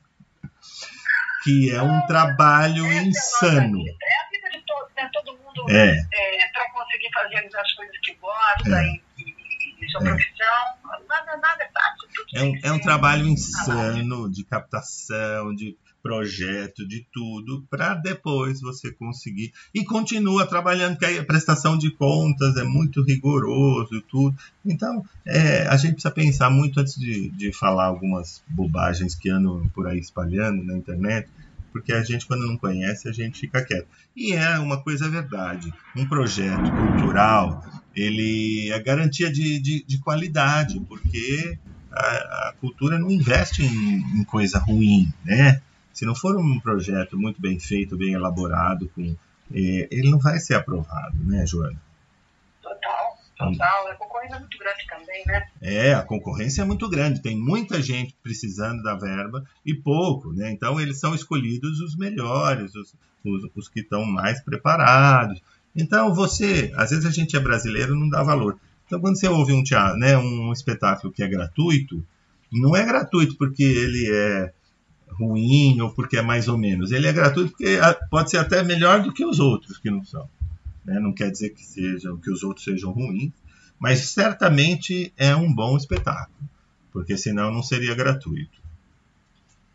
[1.43, 3.79] que é um trabalho insano.
[3.79, 5.09] É a vida de todos, né?
[5.13, 5.97] Todo mundo é.
[5.97, 8.85] é para conseguir fazer as coisas que gosta é.
[8.85, 10.05] e, e, e sua é.
[10.05, 12.03] profissão, nada, nada é fácil.
[12.35, 18.91] É um, é um trabalho insano de captação, de projeto, de tudo, para depois você
[18.91, 19.53] conseguir.
[19.73, 24.37] E continua trabalhando, porque a prestação de contas é muito rigoroso tudo.
[24.65, 29.65] Então, é, a gente precisa pensar muito antes de, de falar algumas bobagens que andam
[29.69, 31.29] por aí espalhando na internet,
[31.71, 33.87] porque a gente, quando não conhece, a gente fica quieto.
[34.15, 35.73] E é uma coisa verdade.
[35.95, 41.57] Um projeto cultural, ele é garantia de, de, de qualidade, porque
[41.89, 45.61] a, a, cultura não investe em, em coisa ruim, né?
[45.93, 49.15] Se não for um projeto muito bem feito, bem elaborado, com,
[49.53, 51.79] é, ele não vai ser aprovado, né, Joana?
[52.61, 53.87] Total, total.
[53.87, 55.47] A concorrência é muito grande também, né?
[55.61, 57.21] É, a concorrência é muito grande.
[57.21, 60.51] Tem muita gente precisando da verba e pouco, né?
[60.51, 65.41] Então eles são escolhidos os melhores, os, os, os que estão mais preparados.
[65.75, 68.57] Então você, às vezes a gente é brasileiro não dá valor.
[68.87, 72.03] Então quando você ouve um teatro, né, um espetáculo que é gratuito,
[72.51, 74.53] não é gratuito porque ele é
[75.13, 76.91] ruim ou porque é mais ou menos.
[76.91, 77.77] Ele é gratuito porque
[78.09, 80.29] pode ser até melhor do que os outros que não são.
[80.83, 80.99] Né?
[80.99, 83.31] Não quer dizer que, sejam, que os outros sejam ruins,
[83.79, 86.49] mas certamente é um bom espetáculo,
[86.91, 88.61] porque senão não seria gratuito.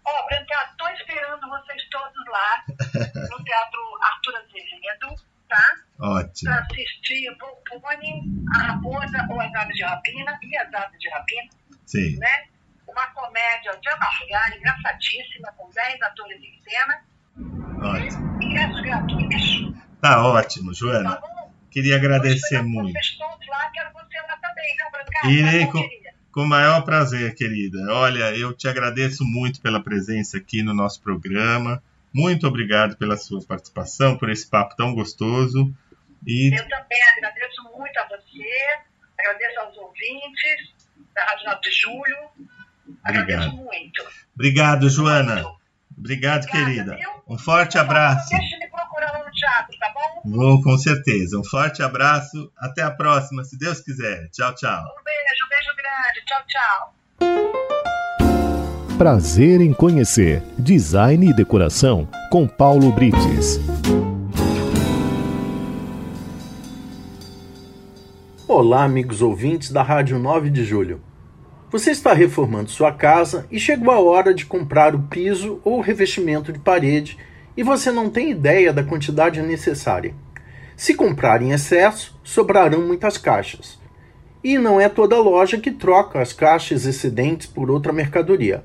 [0.05, 5.75] Ó, oh, Branca, estou esperando vocês todos lá no Teatro Arthur Azevedo, tá?
[6.01, 6.51] Ótimo.
[6.51, 11.51] Para assistir Volpone, A Raposa ou As Aves de Rapina e As Aves de Rapina.
[11.85, 12.17] Sim.
[12.19, 12.49] Né?
[12.99, 17.05] Uma comédia de amargar, engraçadíssima, com 10 atores em cena.
[17.81, 18.43] Ótimo.
[18.43, 19.73] Ingressos gratuitos.
[20.01, 21.17] Tá ótimo, Joana.
[21.17, 22.99] Tá Queria agradecer muito.
[23.49, 25.83] Lá, quero você lá também, Irei com,
[26.33, 27.79] com o maior prazer, querida.
[27.93, 31.83] Olha, eu te agradeço muito pela presença aqui no nosso programa.
[32.13, 35.73] Muito obrigado pela sua participação, por esse papo tão gostoso.
[36.27, 36.53] E...
[36.53, 38.81] Eu também agradeço muito a você,
[39.19, 40.75] agradeço aos ouvintes
[41.15, 42.58] da Rádio 9 de Julho
[43.09, 43.53] Obrigado.
[43.53, 44.05] muito.
[44.35, 45.45] Obrigado, Joana.
[45.97, 46.97] Obrigado, querida.
[47.29, 48.29] Um forte abraço.
[48.31, 50.31] Deixa me procurar no teatro, tá bom?
[50.31, 51.39] Vou, com certeza.
[51.39, 52.51] Um forte abraço.
[52.57, 54.29] Até a próxima, se Deus quiser.
[54.31, 54.81] Tchau, tchau.
[54.81, 56.25] Um beijo, um beijo grande.
[56.25, 56.95] Tchau, tchau.
[58.97, 63.61] Prazer em conhecer Design e Decoração com Paulo Brites.
[68.47, 71.08] Olá, amigos ouvintes da Rádio 9 de Julho.
[71.71, 76.51] Você está reformando sua casa e chegou a hora de comprar o piso ou revestimento
[76.51, 77.19] de parede
[77.55, 80.15] e você não tem ideia da quantidade necessária.
[80.75, 83.79] Se comprar em excesso, sobrarão muitas caixas.
[84.43, 88.65] E não é toda loja que troca as caixas excedentes por outra mercadoria.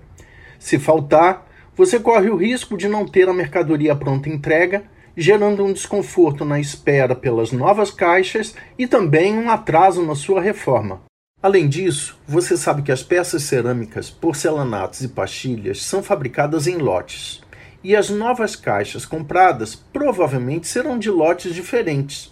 [0.58, 1.46] Se faltar,
[1.76, 4.84] você corre o risco de não ter a mercadoria pronta entrega,
[5.18, 11.02] gerando um desconforto na espera pelas novas caixas e também um atraso na sua reforma.
[11.44, 17.42] Além disso, você sabe que as peças cerâmicas, porcelanatos e pastilhas são fabricadas em lotes,
[17.84, 22.32] e as novas caixas compradas provavelmente serão de lotes diferentes.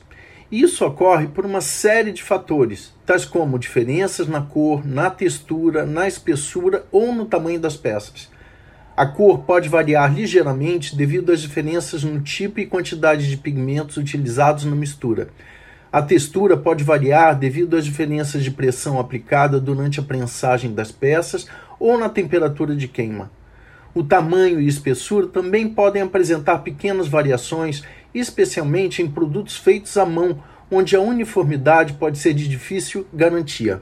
[0.50, 6.08] Isso ocorre por uma série de fatores, tais como diferenças na cor, na textura, na
[6.08, 8.30] espessura ou no tamanho das peças.
[8.96, 14.64] A cor pode variar ligeiramente devido às diferenças no tipo e quantidade de pigmentos utilizados
[14.64, 15.28] na mistura.
[15.94, 21.48] A textura pode variar devido às diferenças de pressão aplicada durante a prensagem das peças
[21.78, 23.30] ou na temperatura de queima.
[23.94, 27.84] O tamanho e espessura também podem apresentar pequenas variações,
[28.16, 33.82] especialmente em produtos feitos à mão, onde a uniformidade pode ser de difícil garantia.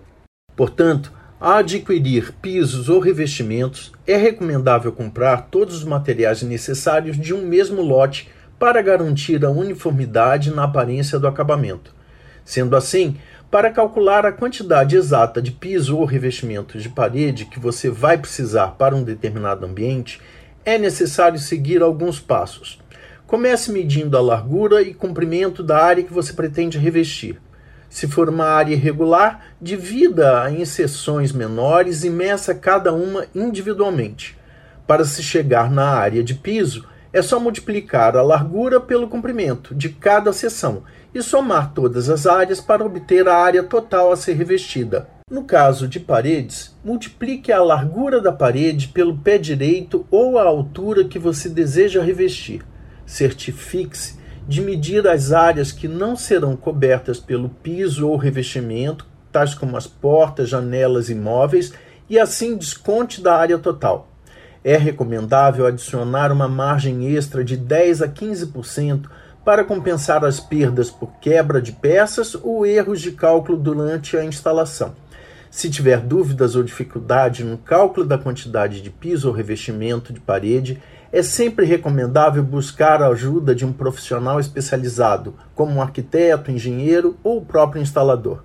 [0.55, 7.45] Portanto, ao adquirir pisos ou revestimentos, é recomendável comprar todos os materiais necessários de um
[7.45, 11.98] mesmo lote para garantir a uniformidade na aparência do acabamento.
[12.43, 13.17] Sendo assim,
[13.51, 18.75] para calcular a quantidade exata de piso ou revestimento de parede que você vai precisar
[18.77, 20.21] para um determinado ambiente,
[20.63, 22.79] é necessário seguir alguns passos.
[23.25, 27.39] Comece medindo a largura e comprimento da área que você pretende revestir.
[27.89, 34.37] Se for uma área irregular, divida-a em seções menores e meça cada uma individualmente.
[34.85, 39.89] Para se chegar na área de piso, é só multiplicar a largura pelo comprimento de
[39.89, 40.83] cada seção
[41.13, 45.07] e somar todas as áreas para obter a área total a ser revestida.
[45.29, 51.03] No caso de paredes, multiplique a largura da parede pelo pé direito ou a altura
[51.03, 52.63] que você deseja revestir.
[53.05, 59.77] Certifique-se de medir as áreas que não serão cobertas pelo piso ou revestimento, tais como
[59.77, 61.71] as portas, janelas e móveis,
[62.09, 64.09] e assim desconte da área total.
[64.63, 69.05] É recomendável adicionar uma margem extra de 10 a 15%
[69.43, 74.93] para compensar as perdas por quebra de peças ou erros de cálculo durante a instalação.
[75.49, 80.81] Se tiver dúvidas ou dificuldade no cálculo da quantidade de piso ou revestimento de parede,
[81.11, 87.39] é sempre recomendável buscar a ajuda de um profissional especializado, como um arquiteto, engenheiro ou
[87.39, 88.43] o próprio instalador.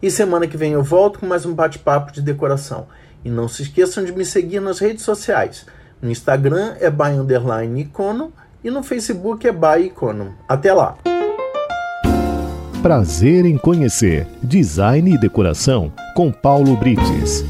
[0.00, 2.86] E semana que vem eu volto com mais um bate-papo de decoração.
[3.24, 5.66] E não se esqueçam de me seguir nas redes sociais.
[6.00, 10.34] No Instagram é by icono e no Facebook é by icono.
[10.48, 10.98] Até lá!
[12.82, 17.44] Prazer em conhecer Design e Decoração com Paulo Brites.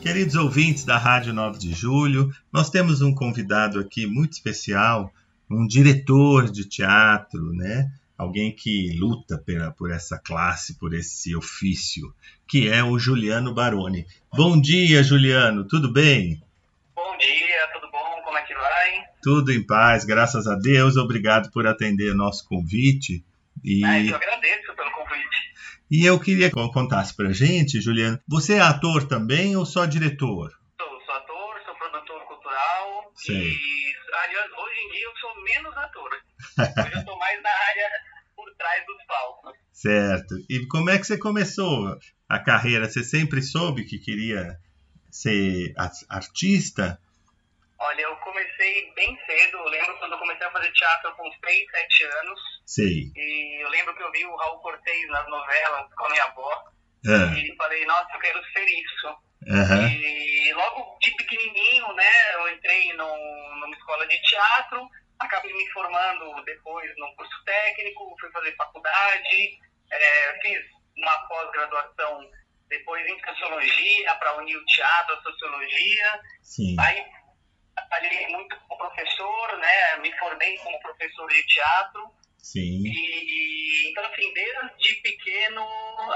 [0.00, 5.12] Queridos ouvintes da Rádio 9 de Julho, nós temos um convidado aqui muito especial,
[5.50, 7.90] um diretor de teatro, né?
[8.16, 12.14] Alguém que luta pela, por essa classe, por esse ofício,
[12.48, 14.06] que é o Juliano Baroni.
[14.34, 16.40] Bom dia, Juliano, tudo bem?
[17.16, 18.20] Bom dia, tudo bom?
[18.24, 19.04] Como é que vai?
[19.22, 20.98] Tudo em paz, graças a Deus.
[20.98, 23.24] Obrigado por atender nosso convite.
[23.64, 23.82] E...
[23.82, 24.90] Ah, eu agradeço pelo
[25.90, 30.52] e eu queria que contasse pra gente, Juliano, você é ator também ou só diretor?
[30.78, 33.34] Sou, sou ator, sou produtor cultural Sei.
[33.34, 33.94] e
[34.24, 36.10] aliás, hoje em dia eu sou menos ator.
[36.58, 37.90] Hoje eu estou mais na área
[38.36, 39.52] por trás dos palcos.
[39.72, 40.34] Certo.
[40.50, 41.98] E como é que você começou
[42.28, 42.86] a carreira?
[42.90, 44.60] Você sempre soube que queria
[45.10, 45.72] ser
[46.10, 47.00] artista?
[47.78, 49.58] Olha, eu comecei bem cedo.
[49.58, 52.40] Eu lembro quando eu comecei a fazer teatro com 6, 7 anos.
[52.66, 53.12] Sim.
[53.14, 56.64] E eu lembro que eu vi o Raul Cortez nas novelas com a minha avó.
[57.06, 57.38] É.
[57.38, 59.08] E falei, nossa, eu quero ser isso.
[59.46, 59.86] Uhum.
[59.86, 63.06] E logo de pequenininho, né, eu entrei no,
[63.60, 64.88] numa escola de teatro.
[65.18, 69.58] Acabei me formando depois no curso técnico, fui fazer faculdade.
[69.92, 70.58] É, fiz
[70.96, 72.28] uma pós-graduação
[72.68, 76.20] depois em sociologia, para unir o teatro, a sociologia.
[76.42, 76.76] Sim.
[76.80, 77.04] Aí
[77.76, 79.96] trabalhei muito como professor, né?
[80.00, 82.10] Me formei como professor de teatro.
[82.38, 82.82] Sim.
[82.86, 85.62] E, então, assim, desde pequeno,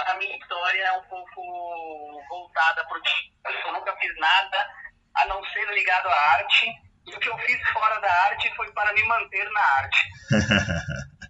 [0.06, 3.68] a minha história é um pouco voltada para o teatro.
[3.68, 4.70] Eu nunca fiz nada
[5.14, 6.66] a não ser ligado à arte.
[7.06, 9.98] E o que eu fiz fora da arte foi para me manter na arte.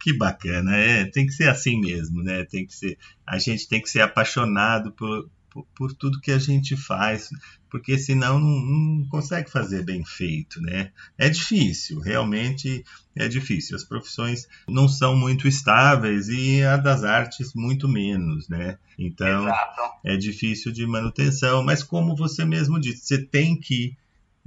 [0.00, 2.44] que bacana, é, tem que ser assim mesmo, né?
[2.44, 6.38] Tem que ser, a gente tem que ser apaixonado por, por, por tudo que a
[6.38, 7.28] gente faz,
[7.70, 10.90] porque senão não, não, consegue fazer bem feito, né?
[11.16, 13.76] É difícil, realmente é difícil.
[13.76, 18.78] As profissões não são muito estáveis e a das artes muito menos, né?
[18.98, 19.82] Então Exato.
[20.04, 23.96] é difícil de manutenção, mas como você mesmo disse, você tem que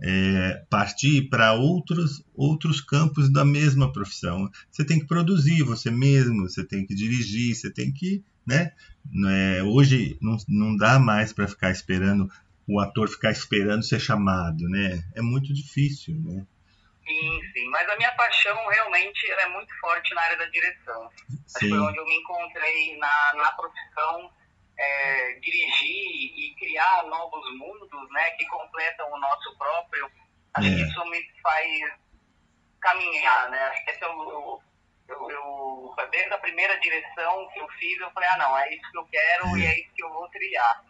[0.02, 4.50] é, partir para outros, outros campos da mesma profissão.
[4.70, 8.72] Você tem que produzir você mesmo, você tem que dirigir, você tem que né?
[9.28, 12.30] É, hoje não, não dá mais para ficar esperando
[12.68, 15.04] o ator ficar esperando ser chamado, né?
[15.16, 16.46] É muito difícil, né?
[17.06, 17.70] Sim, sim.
[17.70, 21.10] Mas a minha paixão realmente é muito forte na área da direção.
[21.48, 21.70] Sim.
[21.70, 24.32] Foi onde eu me encontrei na, na profissão,
[24.78, 28.30] é, dirigir e criar novos mundos, né?
[28.32, 30.10] Que completam o nosso próprio.
[30.54, 30.76] Acho é.
[30.76, 31.92] que isso me faz
[32.80, 33.62] caminhar, né?
[33.64, 34.62] Acho que esse é o,
[35.08, 38.92] eu, eu, desde a primeira direção que eu fiz, eu falei, ah, não, é isso
[38.92, 40.84] que eu quero e é isso que eu vou trilhar.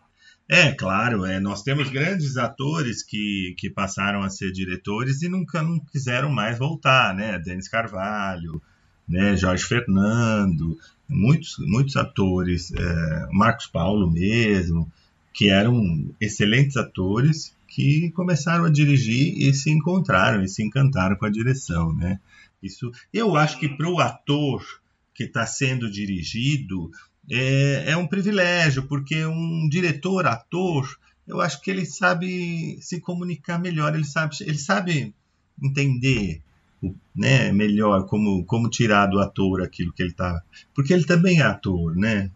[0.50, 5.64] É, claro, é, nós temos grandes atores que, que passaram a ser diretores e nunca
[5.64, 7.40] não quiseram mais voltar, né?
[7.40, 8.62] Denis Carvalho,
[9.08, 9.38] né?
[9.38, 10.78] Jorge Fernando,
[11.08, 14.92] muitos, muitos atores, é, Marcos Paulo mesmo,
[15.34, 21.26] que eram excelentes atores que começaram a dirigir e se encontraram e se encantaram com
[21.26, 22.20] a direção, né?
[22.62, 24.64] Isso, eu acho que para o ator
[25.14, 26.92] que está sendo dirigido
[27.32, 30.98] é, é um privilégio, porque um diretor, ator,
[31.28, 35.14] eu acho que ele sabe se comunicar melhor, ele sabe, ele sabe
[35.62, 36.42] entender
[37.16, 40.42] né, melhor como, como tirar do ator aquilo que ele está.
[40.76, 42.30] Porque ele também é ator, né?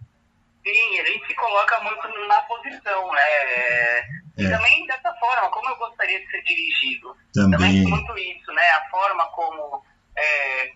[0.63, 4.01] Sim, ele se coloca muito na posição, né?
[4.37, 4.49] E é.
[4.49, 7.15] também dessa forma, como eu gostaria de ser dirigido.
[7.33, 7.57] Também.
[7.57, 8.63] também muito isso, né?
[8.69, 9.83] A forma como
[10.17, 10.71] é,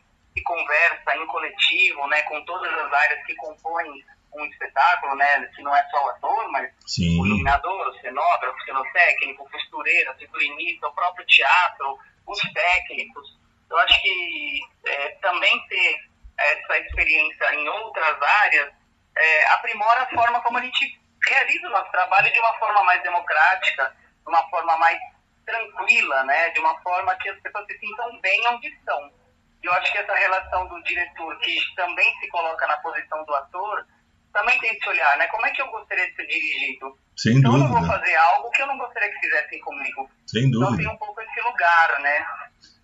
[0.52, 2.22] conversa em coletivo, né?
[2.24, 5.45] Com todas as áreas que compõem um espetáculo, né?
[5.56, 7.22] Que não é só o ator, mas Sim.
[7.22, 11.97] o iluminador, o cenógrafo, o cenotécnico, o costureira, o figurinista, o próprio teatro,
[12.28, 13.39] os técnicos.
[13.70, 15.95] Eu acho que é, também ter
[16.38, 18.74] essa experiência em outras áreas
[19.16, 23.02] é, aprimora a forma como a gente realiza o nosso trabalho de uma forma mais
[23.04, 24.99] democrática, de uma forma mais
[25.45, 26.49] tranquila, né?
[26.49, 29.20] De uma forma que as pessoas se sintam bem onde estão.
[29.64, 33.86] Eu acho que essa relação do diretor, que também se coloca na posição do ator,
[34.34, 35.28] também tem que se olhar, né?
[35.28, 36.97] Como é que eu gostaria de ser dirigido?
[37.16, 37.70] Sem então, dúvida.
[37.70, 40.09] eu não vou fazer algo que eu não gostaria que fizessem comigo.
[40.26, 40.72] Sem dúvida.
[40.74, 42.26] Então tem um pouco esse lugar, né?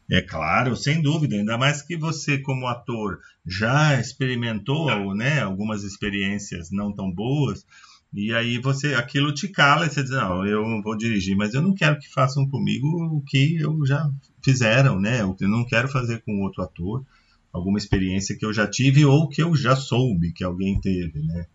[0.09, 6.71] É claro, sem dúvida, ainda mais que você, como ator, já experimentou né, algumas experiências
[6.71, 7.65] não tão boas,
[8.13, 11.61] e aí você aquilo te cala e você diz, não, eu vou dirigir, mas eu
[11.61, 14.09] não quero que façam comigo o que eu já
[14.47, 15.19] fizeram, né?
[15.19, 17.05] Eu não quero fazer com outro ator
[17.51, 21.45] alguma experiência que eu já tive ou que eu já soube que alguém teve, né?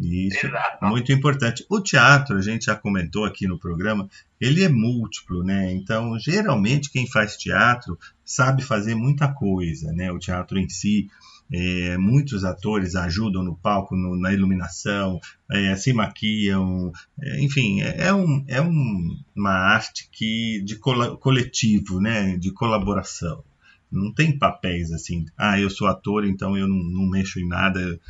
[0.00, 0.84] E isso Exato.
[0.84, 1.64] é muito importante.
[1.70, 4.08] O teatro, a gente já comentou aqui no programa,
[4.40, 5.72] ele é múltiplo, né?
[5.72, 10.10] Então, geralmente quem faz teatro sabe fazer muita coisa, né?
[10.10, 11.08] O teatro em si,
[11.52, 15.20] é, muitos atores ajudam no palco, no, na iluminação,
[15.50, 22.36] é, se maquiam, é, enfim, é, um, é um, uma arte que de coletivo, né?
[22.36, 23.44] De colaboração.
[23.90, 28.00] Não tem papéis assim, ah, eu sou ator, então eu não, não mexo em nada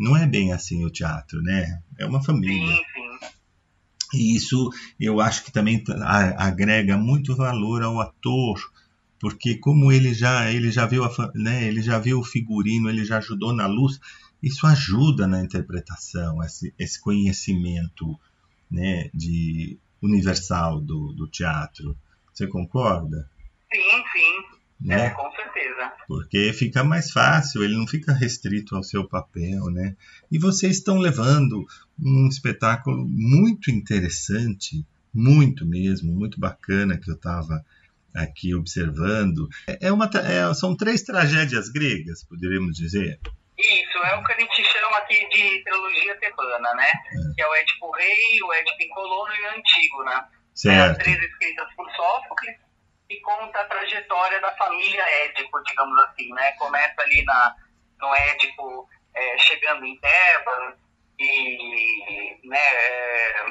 [0.00, 1.82] não é bem assim o teatro, né?
[1.98, 2.74] É uma família.
[2.74, 3.28] Sim, sim.
[4.14, 5.84] E isso eu acho que também
[6.36, 8.58] agrega muito valor ao ator,
[9.20, 13.04] porque como ele já ele já viu a, né, ele já viu o figurino, ele
[13.04, 14.00] já ajudou na luz,
[14.42, 18.18] isso ajuda na interpretação, esse, esse conhecimento,
[18.70, 21.94] né, de universal do, do teatro.
[22.32, 23.30] Você concorda?
[23.70, 24.60] Sim, sim.
[24.80, 25.06] Né?
[25.06, 25.92] É, com certeza.
[26.08, 29.94] Porque fica mais fácil, ele não fica restrito ao seu papel, né?
[30.32, 31.66] E vocês estão levando
[32.02, 37.62] um espetáculo muito interessante, muito mesmo, muito bacana que eu estava
[38.14, 39.48] aqui observando.
[39.66, 43.20] É, é uma, é, são três tragédias gregas, poderíamos dizer.
[43.58, 46.88] Isso, é o que a gente chama aqui de trilogia tebana, né?
[46.88, 47.34] É.
[47.34, 50.28] Que é o Édipo Rei, o Édipo em Colono e o Antígona.
[50.54, 50.92] Certo.
[50.92, 52.56] As três escritas por Sófocles
[53.08, 56.52] e conta a trajetória da família Édipo, digamos assim, né?
[56.52, 57.54] Começa ali na,
[58.00, 60.74] no Édipo é, chegando em Tebas
[61.18, 63.46] e né, é,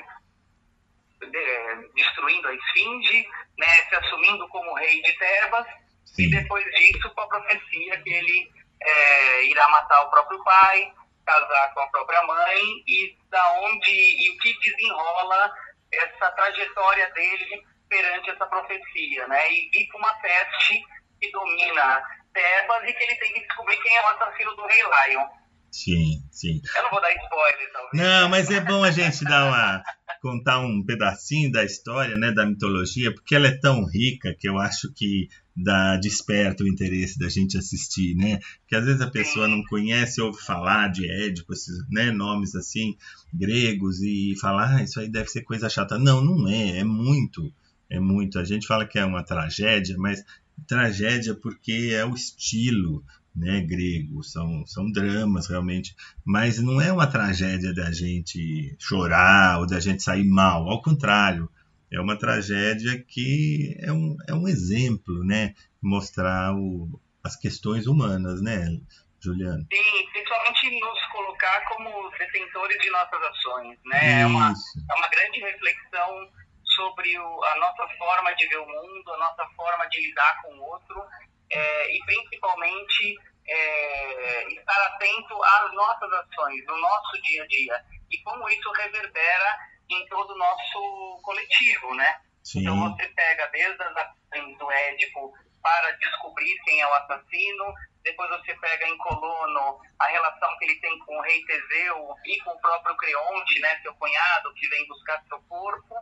[1.95, 5.67] destruindo a Esfinge, né, se assumindo como rei de Tebas
[6.05, 6.23] Sim.
[6.23, 8.51] e depois disso com a profecia que ele
[8.81, 10.93] é, irá matar o próprio pai,
[11.25, 15.51] casar com a própria mãe e da onde e o que desenrola
[15.91, 19.51] essa trajetória dele perante essa profecia, né?
[19.51, 20.81] E para uma peste
[21.19, 22.03] que domina
[22.33, 25.25] Tebas e que ele tem que descobrir quem é o assassino do rei Lion.
[25.71, 26.61] Sim, sim.
[26.75, 27.91] Eu não vou dar spoiler, talvez.
[27.93, 29.83] Não, mas é bom a gente dar uma
[30.21, 34.57] contar um pedacinho da história, né, da mitologia, porque ela é tão rica que eu
[34.57, 38.39] acho que dá desperta o interesse da gente assistir, né?
[38.67, 42.95] Que às vezes a pessoa não conhece, ouve falar de Édipo, esses né, nomes assim
[43.33, 45.97] gregos e fala, ah, isso aí deve ser coisa chata.
[45.97, 47.51] Não, não é, é muito
[47.89, 48.37] é muito.
[48.37, 50.23] A gente fala que é uma tragédia, mas
[50.67, 53.03] tragédia porque é o estilo
[53.39, 59.67] né, grego, são, são dramas realmente, mas não é uma tragédia da gente chorar ou
[59.67, 61.49] da gente sair mal, ao contrário,
[61.91, 68.41] é uma tragédia que é um, é um exemplo, né, mostrar o, as questões humanas,
[68.41, 68.77] né,
[69.21, 69.65] Juliana?
[69.71, 75.39] Sim, principalmente nos colocar como detentores de nossas ações, né, é uma, é uma grande
[75.39, 76.29] reflexão
[76.75, 80.53] sobre o, a nossa forma de ver o mundo, a nossa forma de lidar com
[80.55, 81.03] o outro
[81.51, 83.17] é, e principalmente
[83.49, 89.57] é, estar atento às nossas ações, no nosso dia a dia e como isso reverbera
[89.89, 92.21] em todo o nosso coletivo, né?
[92.43, 92.61] Sim.
[92.61, 97.73] Então você pega desde as ações do Édipo para descobrir quem é o assassino,
[98.03, 102.39] depois você pega em Colono a relação que ele tem com o rei Teseu e
[102.39, 105.95] com o próprio Creonte, né, seu cunhado, que vem buscar seu corpo,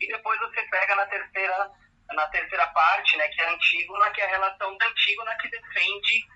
[0.00, 1.70] e depois você pega na terceira
[2.14, 6.26] na terceira parte, né, que é Antígona, que é a relação da Antígona que defende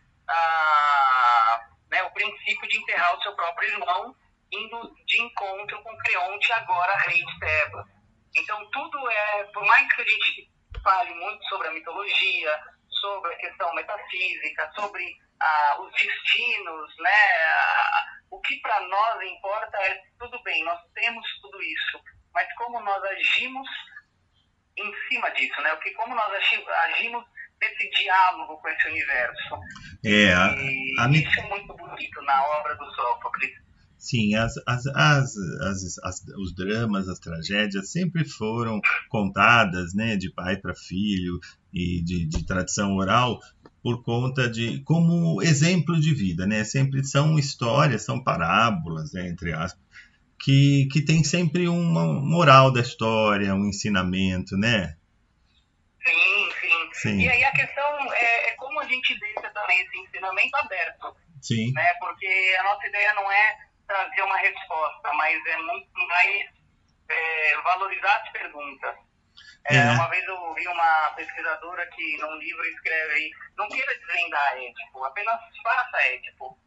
[1.90, 4.14] né, o princípio de enterrar o seu próprio irmão,
[4.52, 7.86] indo de encontro com Creonte, agora rei de Tebas.
[8.36, 10.50] Então tudo é, por mais que a gente
[10.82, 17.44] fale muito sobre a mitologia, sobre a questão metafísica, sobre ah, os destinos, né?
[17.44, 22.00] Ah, o que para nós importa é tudo bem, nós temos tudo isso,
[22.32, 23.68] mas como nós agimos
[24.76, 25.74] em cima disso, né?
[25.74, 26.32] Porque como nós
[26.84, 27.24] agimos
[27.60, 29.56] nesse diálogo com esse universo.
[30.04, 30.52] É, a,
[31.04, 33.66] a, isso é muito bonito na obra do Sófocles.
[33.98, 35.36] Sim, as, as, as,
[36.04, 41.40] as, os dramas, as tragédias sempre foram contadas né, de pai para filho
[41.72, 43.40] e de, de, tradição oral
[43.82, 46.62] por conta de como exemplo de vida, né?
[46.62, 49.82] Sempre são histórias, são parábolas, né, entre aspas,
[50.38, 54.96] que, que tem sempre uma moral da história, um ensinamento, né?
[56.04, 56.35] Sim,
[56.96, 57.18] sim.
[57.18, 61.16] E aí a questão é, é como a gente deixa também esse ensinamento aberto.
[61.42, 61.72] Sim.
[61.72, 61.94] Né?
[62.00, 66.46] Porque a nossa ideia não é trazer uma resposta, mas é muito mais
[67.08, 68.96] é, valorizar as perguntas.
[69.68, 69.90] É, É.
[69.92, 75.40] Uma vez eu ouvi uma pesquisadora que num livro escreve não queira desvendar ético, apenas
[75.62, 76.58] faça ético.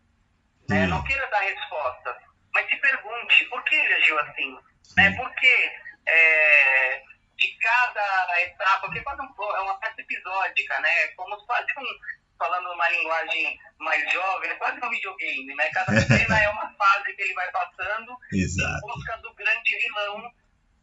[0.70, 0.86] Né?
[0.86, 2.16] Não queira dar respostas,
[2.54, 4.58] mas se pergunte por que ele agiu assim.
[4.98, 5.16] Né?
[5.16, 5.72] Por que
[6.08, 7.04] é,
[7.40, 11.08] de cada etapa, porque quase um, é uma peça episódica, né?
[11.16, 15.70] Como quase um, falando uma linguagem mais jovem, é quase um videogame, né?
[15.70, 18.82] Cada cena é uma fase que ele vai passando em Exato.
[18.82, 20.32] busca do grande vilão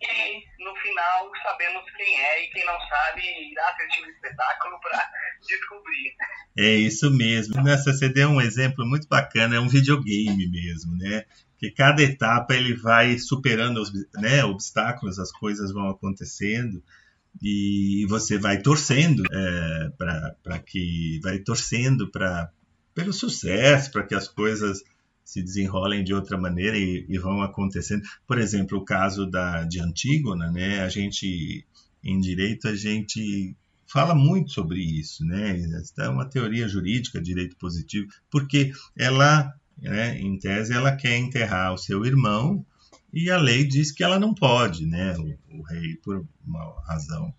[0.01, 5.11] e no final sabemos quem é e quem não sabe irá assistir o espetáculo para
[5.47, 6.15] descobrir.
[6.59, 7.63] É isso mesmo.
[7.63, 11.25] Nessa você deu um exemplo muito bacana, é um videogame mesmo, né?
[11.59, 16.83] Que cada etapa ele vai superando os né, obstáculos, as coisas vão acontecendo
[17.43, 19.91] e você vai torcendo é,
[20.43, 22.51] para que vai torcendo para
[22.95, 24.83] pelo sucesso, para que as coisas
[25.23, 28.03] se desenrolem de outra maneira e, e vão acontecendo.
[28.27, 30.81] Por exemplo, o caso da de Antígona, né?
[30.81, 31.67] A gente
[32.03, 33.55] em direito a gente
[33.87, 35.61] fala muito sobre isso, né?
[35.99, 41.79] É uma teoria jurídica, direito positivo, porque ela, né, em tese, ela quer enterrar o
[41.79, 42.65] seu irmão
[43.13, 45.15] e a lei diz que ela não pode, né?
[45.17, 47.33] O, o rei, por uma razão,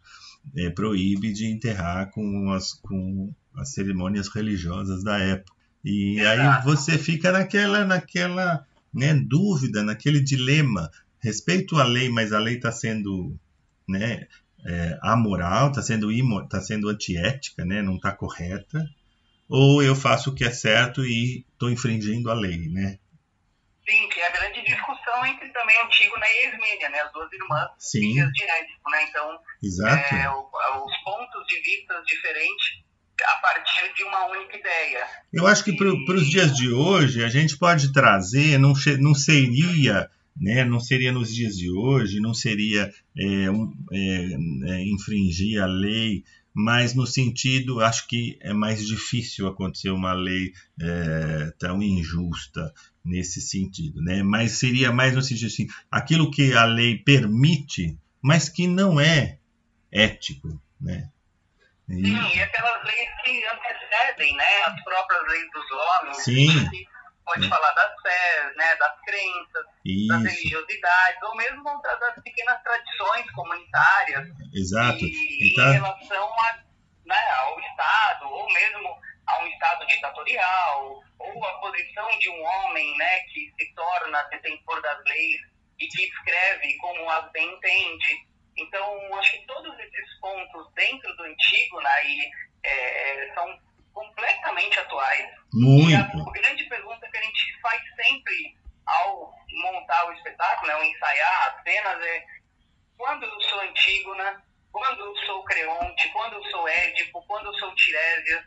[0.56, 5.56] é, proíbe de enterrar com as, com as cerimônias religiosas da época.
[5.84, 10.90] E aí você fica naquela, naquela né, dúvida, naquele dilema.
[11.20, 13.38] Respeito à lei, mas a lei está sendo
[13.88, 14.28] né,
[14.66, 18.84] é, amoral, está sendo, imo, tá sendo antiética, né, não está correta.
[19.50, 23.00] Ou eu faço o que é certo e estou infringindo a lei, né?
[23.90, 27.00] Sim, que é a grande discussão entre também Antígona e Ismênia, né?
[27.00, 29.04] As duas irmãs Sim, filhas de Édipo, né?
[29.10, 30.16] Então, exato.
[30.16, 32.84] é, os pontos de vista diferentes
[33.24, 35.08] a partir de uma única ideia.
[35.34, 40.10] Eu acho que para os dias de hoje a gente pode trazer, não, não seria,
[40.36, 45.66] né, não seria nos dias de hoje, não seria é, um- é, é, infringir a
[45.66, 46.24] lei,
[46.60, 50.52] mas no sentido, acho que é mais difícil acontecer uma lei
[50.82, 52.74] é, tão injusta
[53.06, 54.24] nesse sentido, né?
[54.24, 59.38] Mas seria mais no sentido assim, aquilo que a lei permite, mas que não é
[59.92, 61.10] ético, né?
[61.88, 64.64] E- Sim, e aquelas leis que antecedem, né?
[64.66, 66.24] As próprias leis dos homens.
[66.24, 66.70] Sim.
[67.28, 67.50] Pode É.
[67.50, 68.74] falar das fés, né?
[68.78, 74.30] Das crenças, das isso, religiosidades, ou mesmo da- das pequenas tradições comunitárias.
[74.56, 75.04] exato.
[75.04, 76.58] E, Então- em relação a,
[77.06, 78.98] né, ao Estado, ou mesmo
[79.28, 84.82] a um Estado ditatorial, ou a posição de um homem né, que se torna detentor
[84.82, 85.42] das leis
[85.80, 88.26] e que escreve como as bem entende.
[88.56, 92.20] Então, acho que todos esses pontos dentro do Antígona aí,
[92.64, 93.60] é, são
[93.98, 95.28] completamente atuais.
[95.56, 96.32] E a Muito.
[96.32, 101.64] grande pergunta que a gente faz sempre ao montar o espetáculo, né, ao ensaiar as
[101.64, 102.26] cenas, é
[102.96, 107.74] quando eu sou Antígona, quando eu sou Creonte, quando eu sou Édipo, quando eu sou
[107.76, 108.46] Tirésias,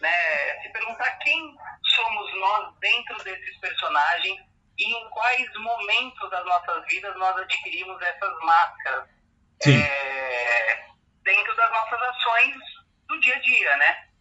[0.00, 4.40] né, se perguntar quem somos nós dentro desses personagens
[4.78, 9.08] e em quais momentos das nossas vidas nós adquirimos essas máscaras
[9.66, 10.84] é,
[11.24, 12.56] dentro das nossas ações
[13.08, 14.12] do dia a dia, né?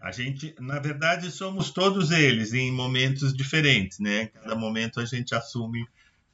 [0.00, 4.26] A gente, na verdade, somos todos eles em momentos diferentes, né?
[4.26, 5.86] Cada momento a gente assume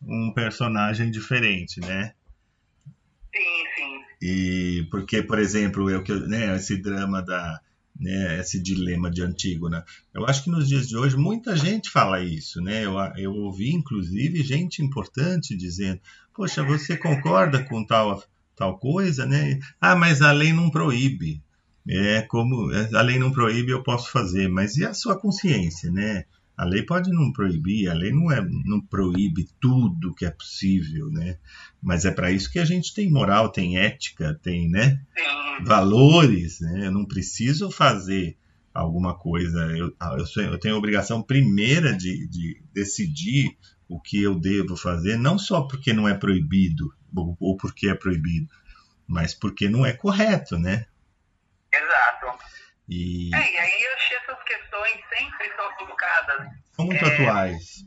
[0.02, 2.12] um personagem diferente, né?
[3.34, 4.00] Sim, sim.
[4.20, 7.60] E porque, por exemplo, eu que né, esse drama da
[7.98, 9.84] né, esse dilema de Antígona.
[10.12, 12.84] Eu acho que nos dias de hoje muita gente fala isso, né?
[12.84, 16.00] Eu, eu ouvi inclusive gente importante dizendo:
[16.34, 18.22] "Poxa, você concorda com tal
[18.56, 19.58] tal coisa, né?
[19.80, 21.42] Ah, mas a lei não proíbe.
[21.88, 26.24] É como a lei não proíbe, eu posso fazer, mas e a sua consciência, né?
[26.56, 31.10] A lei pode não proibir, a lei não, é, não proíbe tudo que é possível,
[31.10, 31.38] né?
[31.82, 35.00] Mas é para isso que a gente tem moral, tem ética, tem, né?
[35.64, 36.86] Valores, né?
[36.86, 38.36] Eu não preciso fazer
[38.72, 39.58] alguma coisa.
[39.76, 43.56] Eu, eu, eu tenho a obrigação primeira de, de decidir
[43.88, 47.94] o que eu devo fazer, não só porque não é proibido ou, ou porque é
[47.94, 48.48] proibido,
[49.06, 50.86] mas porque não é correto, né?
[51.72, 52.38] Exato.
[52.88, 53.34] E...
[53.34, 56.48] É, e aí eu achei essas questões sempre são colocadas.
[56.72, 57.08] São muito é...
[57.08, 57.84] atuais.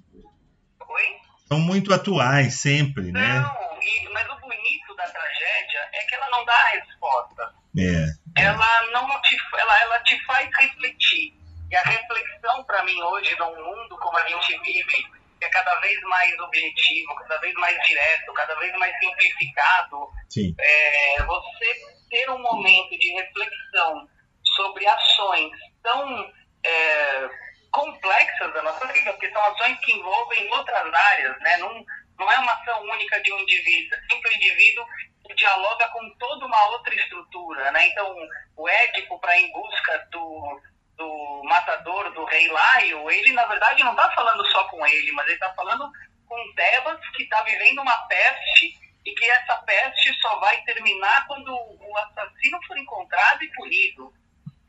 [0.88, 1.19] Oi?
[1.47, 3.39] São muito atuais, sempre, não, né?
[3.39, 7.53] Não, mas o bonito da tragédia é que ela não dá a resposta.
[7.77, 8.41] É.
[8.41, 11.33] Ela não te, ela, ela te faz refletir.
[11.69, 15.03] E a reflexão, para mim, hoje, num mundo como a gente vive,
[15.39, 20.55] que é cada vez mais objetivo, cada vez mais direto, cada vez mais simplificado, Sim.
[20.59, 21.75] É, você
[22.10, 24.08] ter um momento de reflexão
[24.56, 25.51] sobre ações
[25.84, 26.34] tão
[26.66, 27.30] é,
[27.72, 31.58] complexas da nossa vida, porque são ações que envolvem outras áreas, né?
[31.58, 31.86] Não,
[32.18, 34.86] não é uma ação única de um indivíduo, é sempre o indivíduo
[35.28, 37.88] que dialoga com toda uma outra estrutura, né?
[37.88, 38.16] Então,
[38.56, 40.62] o Édipo, para em busca do,
[40.97, 45.26] do matador, do rei Laio, ele, na verdade, não está falando só com ele, mas
[45.26, 45.91] ele está falando
[46.28, 51.53] com Tebas, que está vivendo uma peste e que essa peste só vai terminar quando
[51.53, 54.12] o assassino for encontrado e punido.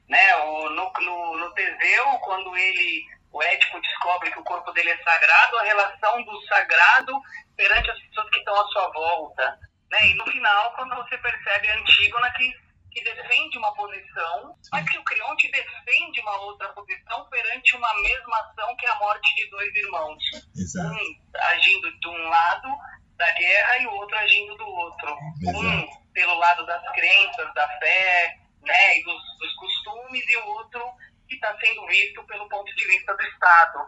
[0.08, 0.36] Né?
[0.36, 5.02] O, no, no, no Teseu, quando ele, o Édipo descobre que o corpo dele é
[5.02, 7.18] sagrado, a relação do sagrado
[7.56, 9.58] perante as pessoas que estão à sua volta.
[9.90, 10.08] Né?
[10.08, 12.52] E no final, quando você percebe a Antígona que,
[12.92, 18.36] que defende uma posição, mas que o Creonte defende uma outra posição perante uma mesma
[18.40, 20.22] ação que é a morte de dois irmãos.
[20.54, 20.94] Exato.
[20.94, 22.68] Um agindo de um lado
[23.16, 25.16] da guerra e o outro agindo do outro.
[25.40, 25.58] Exato.
[25.58, 30.80] Um pelo lado das crenças, da fé, né, e dos, dos costumes, e o outro
[31.28, 33.78] que está sendo visto pelo ponto de vista do Estado.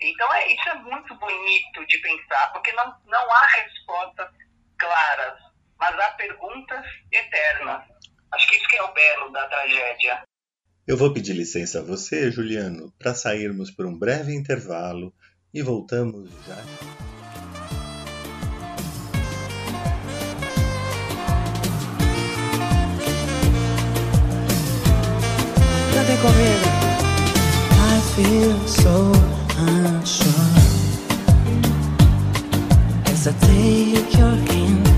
[0.00, 4.28] Então, é, isso é muito bonito de pensar, porque não, não há respostas
[4.78, 5.38] claras,
[5.78, 7.82] mas há perguntas eternas.
[8.32, 10.22] Acho que isso que é o belo da tragédia.
[10.86, 15.12] Eu vou pedir licença a você, Juliano, para sairmos por um breve intervalo
[15.52, 17.09] e voltamos já.
[26.22, 29.12] I feel so
[29.56, 30.34] unsure.
[33.06, 34.89] As I take your hand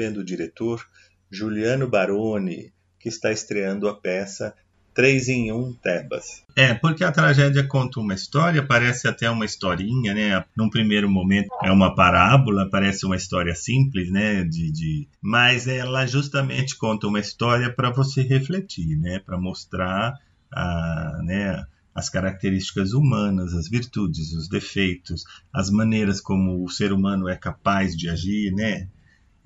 [0.00, 0.82] recebendo o diretor
[1.30, 4.54] Juliano Baroni, que está estreando a peça
[4.92, 6.42] Três em Um Tebas.
[6.56, 10.44] É, porque a tragédia conta uma história, parece até uma historinha, né?
[10.56, 14.42] Num primeiro momento é uma parábola, parece uma história simples, né?
[14.42, 15.08] De, de...
[15.22, 19.20] Mas ela justamente conta uma história para você refletir, né?
[19.20, 20.18] Para mostrar
[20.52, 21.64] a, né?
[21.94, 27.96] as características humanas, as virtudes, os defeitos, as maneiras como o ser humano é capaz
[27.96, 28.88] de agir, né?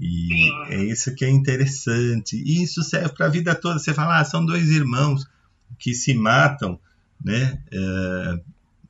[0.07, 2.37] E é isso que é interessante.
[2.37, 3.79] E isso serve para a vida toda.
[3.79, 5.27] Você fala, ah, são dois irmãos
[5.79, 6.79] que se matam,
[7.25, 7.59] né?
[7.73, 8.41] É,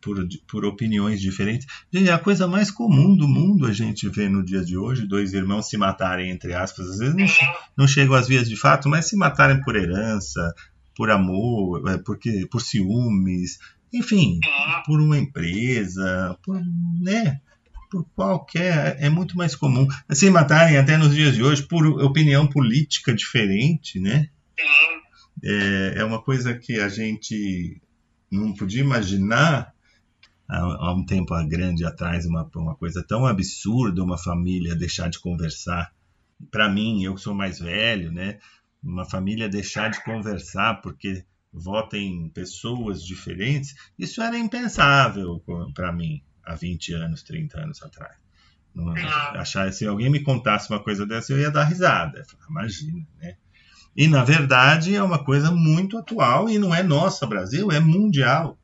[0.00, 1.68] por, por opiniões diferentes.
[1.92, 5.06] Gente, é a coisa mais comum do mundo a gente vê no dia de hoje,
[5.06, 6.90] dois irmãos se matarem, entre aspas.
[6.90, 10.52] Às vezes não, não chegam às vias de fato, mas se matarem por herança,
[10.96, 13.60] por amor, é, porque, por ciúmes,
[13.92, 14.40] enfim,
[14.84, 16.60] por uma empresa, por,
[17.00, 17.40] né?
[17.94, 18.96] Por qualquer.
[18.98, 19.86] É muito mais comum.
[20.10, 24.28] Se matarem até nos dias de hoje por opinião política diferente, né?
[25.42, 27.80] É, é uma coisa que a gente
[28.30, 29.72] não podia imaginar
[30.48, 35.20] há, há um tempo grande atrás, uma, uma coisa tão absurda, uma família deixar de
[35.20, 35.92] conversar.
[36.50, 38.38] Para mim, eu que sou mais velho, né?
[38.82, 45.40] Uma família deixar de conversar porque votem pessoas diferentes, isso era impensável
[45.72, 48.16] para mim há 20 anos, 30 anos atrás.
[48.74, 48.92] Não,
[49.38, 52.24] achar, se alguém me contasse uma coisa dessa, eu ia dar risada.
[52.50, 53.36] Imagina, né?
[53.96, 58.58] E, na verdade, é uma coisa muito atual e não é nossa, Brasil, é mundial.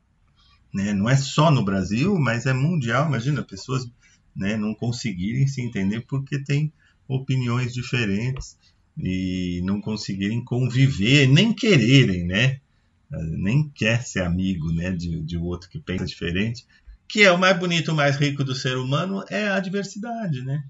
[0.73, 0.93] Né?
[0.93, 3.07] Não é só no Brasil, mas é mundial.
[3.07, 3.89] Imagina, pessoas
[4.35, 6.73] né, não conseguirem se entender porque têm
[7.07, 8.57] opiniões diferentes
[8.97, 12.59] e não conseguirem conviver, nem quererem, né?
[13.09, 16.65] Nem quer ser amigo né, de, de outro que pensa diferente
[17.11, 20.63] que é o mais bonito, o mais rico do ser humano, é a diversidade, né?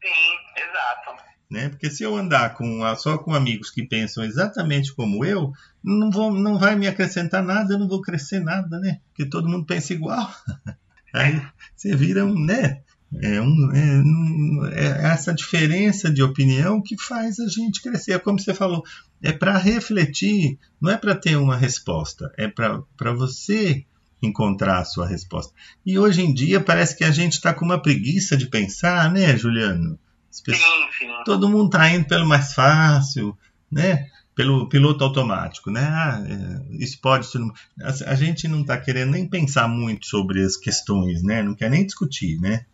[0.00, 1.20] Sim, exato.
[1.50, 1.68] Né?
[1.68, 6.32] Porque se eu andar com, só com amigos que pensam exatamente como eu, não, vou,
[6.32, 9.00] não vai me acrescentar nada, eu não vou crescer nada, né?
[9.08, 10.32] Porque todo mundo pensa igual.
[11.12, 11.42] Aí
[11.76, 12.82] você vira um, né?
[13.20, 18.12] É, um, é, é, essa diferença de opinião que faz a gente crescer.
[18.12, 18.84] É como você falou,
[19.20, 23.84] é para refletir, não é para ter uma resposta, é para você
[24.22, 25.52] encontrar a sua resposta.
[25.84, 29.36] E hoje em dia parece que a gente está com uma preguiça de pensar, né,
[29.36, 29.98] Juliano?
[30.44, 31.24] Pessoas, sim, sim.
[31.24, 33.36] Todo mundo está indo pelo mais fácil,
[33.70, 34.06] né?
[34.34, 35.82] Pelo piloto automático, né?
[35.82, 37.52] Ah, é, isso pode, isso não...
[37.82, 41.42] a, a gente não está querendo nem pensar muito sobre as questões, né?
[41.42, 42.64] Não quer nem discutir, né?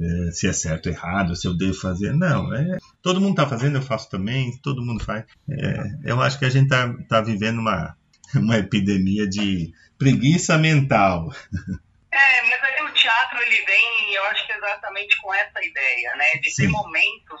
[0.00, 2.12] É, se é certo ou errado, se eu devo fazer.
[2.12, 5.24] Não, é, todo mundo está fazendo, eu faço também, todo mundo faz.
[5.48, 7.96] É, eu acho que a gente está tá vivendo uma,
[8.40, 11.28] uma epidemia de preguiça mental.
[12.10, 16.34] É, mas aí o teatro ele vem, eu acho que exatamente com essa ideia, né,
[16.40, 16.62] de Sim.
[16.62, 17.40] ter momentos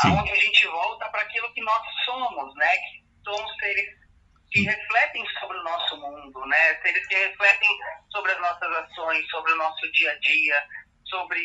[0.00, 0.10] Sim.
[0.10, 4.06] onde a gente volta para aquilo que nós somos, né, que somos seres
[4.50, 7.68] que refletem sobre o nosso mundo, né, seres que refletem
[8.10, 10.64] sobre as nossas ações, sobre o nosso dia a dia,
[11.04, 11.40] sobre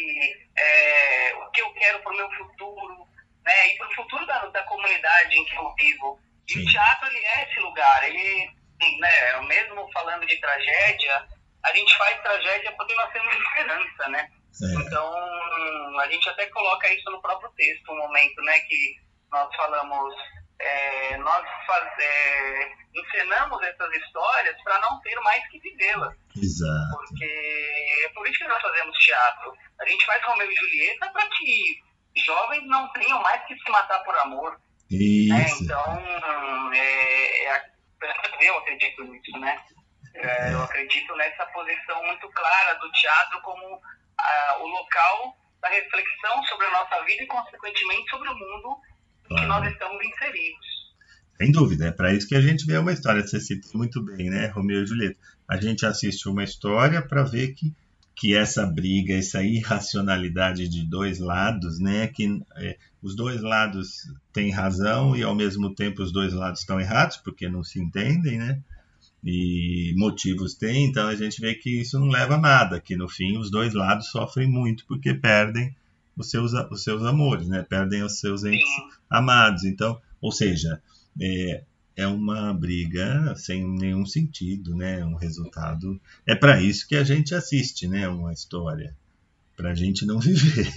[0.58, 3.08] é, o que eu quero para o meu futuro,
[3.44, 6.20] né, e para o futuro da, da comunidade em que eu vivo.
[6.48, 6.64] E Sim.
[6.64, 8.61] o teatro ele é esse lugar, ele
[9.00, 11.28] né, mesmo falando de tragédia,
[11.64, 14.30] a gente faz tragédia porque nós temos esperança, né?
[14.64, 14.82] É.
[14.82, 18.96] Então, a gente até coloca isso no próprio texto, um momento, né, que
[19.32, 20.14] nós falamos,
[20.60, 26.14] é, nós faz, é, encenamos essas histórias para não ter mais que vivê-las.
[26.36, 26.98] Exato.
[26.98, 29.54] Porque é por isso que nós fazemos teatro.
[29.80, 31.82] A gente faz Romeu e Julieta para que
[32.18, 34.60] jovens não tenham mais que se matar por amor.
[34.90, 35.34] Isso.
[35.34, 35.46] Né?
[35.62, 37.71] Então, é, é
[38.42, 39.60] eu acredito nisso, né?
[40.14, 43.82] É, eu acredito nessa posição muito clara do teatro como
[44.18, 48.78] ah, o local da reflexão sobre a nossa vida e, consequentemente, sobre o mundo
[49.30, 50.82] em que nós estamos inseridos.
[51.38, 53.26] Sem dúvida, é para isso que a gente vê uma história.
[53.26, 55.18] Você citou muito bem, né, Romeu e Julieta?
[55.48, 57.74] A gente assiste uma história para ver que,
[58.16, 64.52] que essa briga, essa irracionalidade de dois lados, né, que é, os dois lados têm
[64.52, 68.62] razão e ao mesmo tempo os dois lados estão errados porque não se entendem, né?
[69.24, 73.08] E motivos tem, então a gente vê que isso não leva a nada, que no
[73.08, 75.76] fim os dois lados sofrem muito porque perdem
[76.16, 77.64] os seus, os seus amores, né?
[77.68, 78.70] Perdem os seus entes
[79.10, 79.64] amados.
[79.64, 80.82] Então, ou seja,
[81.20, 81.64] é,
[81.96, 85.04] é uma briga sem nenhum sentido, né?
[85.06, 86.00] Um resultado.
[86.26, 88.08] É para isso que a gente assiste, né?
[88.08, 88.96] Uma história
[89.62, 90.66] para a gente não viver.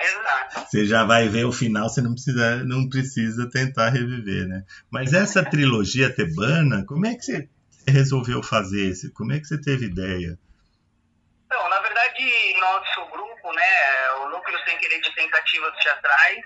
[0.00, 0.70] Exato.
[0.70, 4.64] Você já vai ver o final, você não precisa, não precisa tentar reviver, né?
[4.88, 7.48] Mas essa trilogia tebana, como é que você
[7.86, 8.94] resolveu fazer?
[9.14, 10.38] Como é que você teve ideia?
[11.50, 16.44] Não, na verdade, verdade, nosso grupo, né, o Núcleo Sem Querer de Tentativas Teatrais,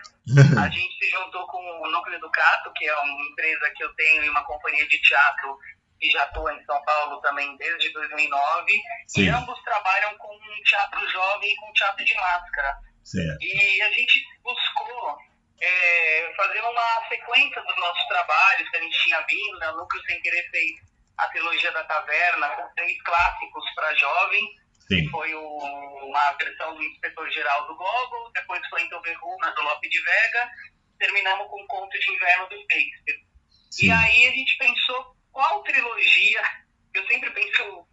[0.59, 4.25] a gente se juntou com o Núcleo Educato, que é uma empresa que eu tenho
[4.25, 5.59] e uma companhia de teatro
[6.03, 8.73] que já atua em São Paulo também desde 2009.
[9.07, 9.23] Sim.
[9.23, 12.77] E ambos trabalham com teatro jovem e com teatro de máscara.
[13.05, 13.39] Certo.
[13.41, 15.19] E a gente buscou
[15.61, 19.71] é, fazer uma sequência dos nossos trabalhos que a gente tinha vindo, né?
[19.71, 20.73] O Núcleo Sem Querer fez
[21.19, 24.43] a trilogia da Taverna, com três clássicos para jovem,
[24.89, 25.09] Sim.
[25.09, 25.47] foi o,
[26.05, 30.51] uma versão do Inspetor Geral do Gogol, depois foi então Verruna do Lope de Vega,
[30.99, 33.21] terminamos com Conto de Inverno do Shakespeare.
[33.71, 33.87] Sim.
[33.87, 36.43] E aí a gente pensou qual trilogia,
[36.95, 37.87] eu sempre penso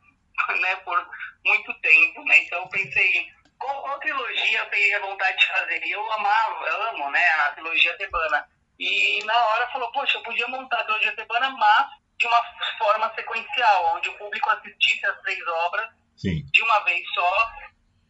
[0.62, 1.10] né, por
[1.46, 2.44] muito tempo, né?
[2.44, 3.28] Então eu pensei,
[3.58, 5.84] qual, qual trilogia eu teria vontade de fazer?
[5.84, 8.48] E eu amava, eu amo, né, a trilogia tebana.
[8.78, 11.88] E na hora falou, poxa, eu podia montar a trilogia tebana, mas
[12.18, 12.42] de uma
[12.78, 16.46] forma sequencial, onde o público assistisse as três obras Sim.
[16.52, 17.52] de uma vez só,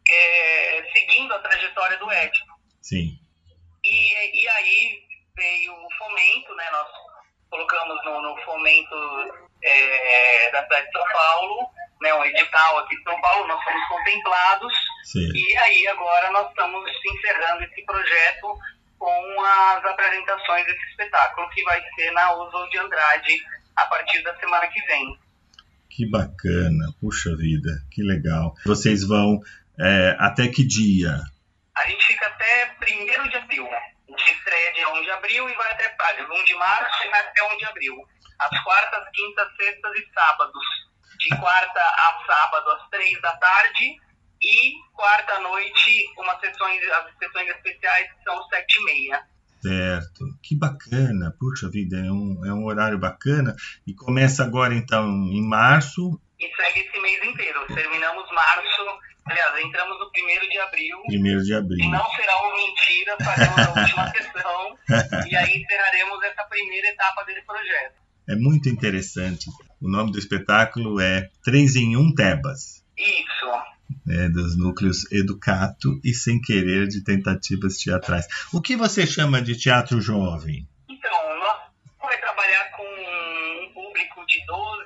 [0.10, 2.54] é, seguindo a trajetória do Édipo.
[2.82, 3.20] Sim.
[3.84, 5.04] E, e aí
[5.36, 6.70] veio o fomento, né?
[6.72, 6.88] Nós
[7.50, 8.96] colocamos no, no fomento
[9.64, 11.70] é, da cidade de São Paulo,
[12.02, 12.14] né?
[12.14, 14.74] Um edital aqui em São Paulo, nós fomos contemplados
[15.04, 15.32] Sim.
[15.34, 18.58] e aí agora nós estamos encerrando esse projeto
[18.98, 23.46] com as apresentações desse espetáculo que vai ser na Oswald de Andrade
[23.76, 25.18] a partir da semana que vem.
[25.90, 26.94] Que bacana.
[27.00, 28.54] Puxa vida, que legal.
[28.66, 29.40] Vocês vão
[29.80, 31.22] é, até que dia?
[31.76, 33.66] A gente fica até 1 de abril.
[33.66, 37.10] A gente estreia dia 1 de abril e vai até aliás, 1 de março e
[37.10, 37.96] vai até 1 de abril.
[38.40, 40.66] Às quartas, quintas, sextas e sábados.
[41.20, 43.98] De quarta a sábado, às 3 da tarde.
[44.42, 49.24] E quarta à noite, umas sessões, as sessões especiais são 7 e meia.
[49.62, 50.26] Certo.
[50.42, 51.36] Que bacana.
[51.38, 53.54] Puxa vida, é um, é um horário bacana.
[53.86, 57.66] E começa agora, então, em março, E segue esse mês inteiro.
[57.68, 60.98] Terminamos março, aliás, entramos no 1 de abril.
[61.10, 61.90] 1 de E abril.
[61.90, 64.78] não será uma mentira, faremos a última sessão.
[65.30, 67.96] E aí encerraremos essa primeira etapa desse projeto.
[68.28, 69.50] É muito interessante.
[69.82, 72.84] O nome do espetáculo é Três em Um Tebas.
[72.98, 73.52] Isso.
[74.06, 78.28] né, dos núcleos Educato e Sem Querer de Tentativas Teatrais.
[78.54, 80.68] O que você chama de teatro jovem?
[80.88, 81.58] Então, nós
[82.02, 84.26] vai trabalhar com um público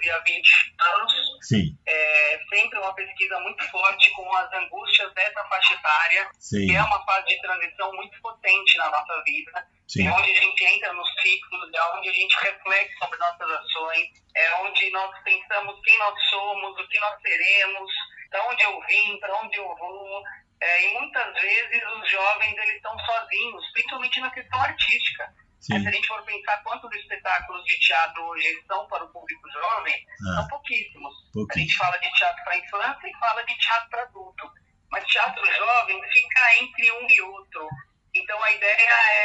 [0.03, 1.13] 12 a 20 anos.
[1.41, 6.75] Sim, É sempre uma pesquisa muito forte com as angústias dessa faixa etária, sim, que
[6.75, 9.67] é uma fase de transição muito potente na nossa vida.
[9.87, 13.51] sim, É onde a gente entra nos ciclos, é onde a gente reflete sobre nossas
[13.51, 17.91] ações, é onde nós pensamos quem nós somos, o que nós seremos,
[18.29, 20.23] para onde eu vim, para onde eu vou.
[20.61, 25.33] É, e muitas vezes os jovens eles estão sozinhos, principalmente na questão artística.
[25.63, 25.73] Sim.
[25.73, 29.49] Mas se a gente for pensar quantos espetáculos de teatro hoje são para o público
[29.51, 29.95] jovem,
[30.29, 31.13] Ah, são pouquíssimos.
[31.29, 31.65] A pouquinho.
[31.65, 34.51] gente fala de teatro para infância e fala de teatro para adulto.
[34.91, 37.67] Mas teatro jovem fica entre um e outro.
[38.13, 38.77] Então a ideia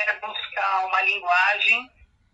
[0.07, 1.91] é buscar uma linguagem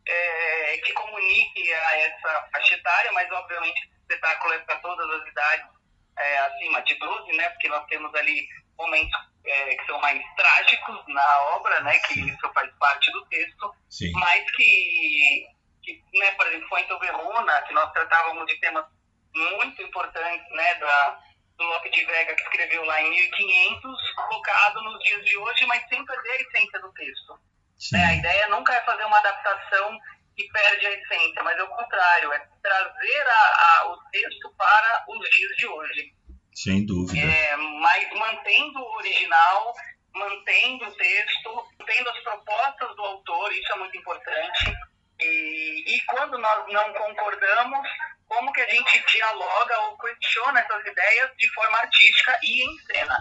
[0.06, 5.26] é, que comunique a essa faixa etária, mas obviamente esse espetáculo é para todas as
[5.26, 5.66] idades
[6.18, 7.48] é, acima de 12, né?
[7.50, 8.46] Porque nós temos ali
[8.78, 11.98] momentos é, que são mais trágicos na obra, né?
[12.00, 15.46] Que isso faz parte do texto Sim, mas que,
[15.82, 18.84] que né, por exemplo, foi em Verona, que nós tratávamos de temas
[19.34, 21.20] muito importantes, né, da,
[21.58, 25.86] do Lope de Vega, que escreveu lá em 1500, colocado nos dias de hoje, mas
[25.88, 27.40] sem perder a essência do texto.
[27.76, 28.04] sim, Né?
[28.04, 29.98] A ideia nunca é fazer uma adaptação
[30.36, 35.04] que perde a essência, mas é o contrário, é trazer a, a, o texto para
[35.08, 36.14] os dias de hoje.
[36.54, 37.26] Sem dúvida.
[37.26, 39.74] É, mas mantendo o original,
[40.14, 44.72] mantendo o texto, mantendo as propostas do autor, isso é muito importante.
[45.20, 47.88] E, e quando nós não concordamos,
[48.26, 53.18] como que a gente dialoga ou questiona essas ideias de forma artística e em cena.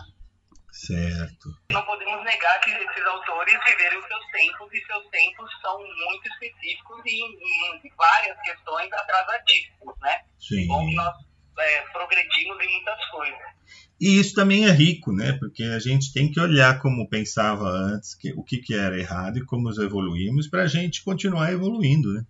[0.72, 1.50] Certo.
[1.70, 7.02] Não podemos negar que esses autores viveram seus tempos e seus tempos são muito específicos
[7.06, 10.22] e em, várias questões atrasadíssimos, né?
[10.40, 10.68] Sim.
[10.68, 11.16] Bom nós
[11.60, 13.54] é, progredimos em muitas coisas.
[14.00, 15.38] E isso também é rico, né?
[15.40, 19.38] Porque a gente tem que olhar como pensava antes, que, o que, que era errado
[19.38, 22.24] e como nós evoluímos para a gente continuar evoluindo, né?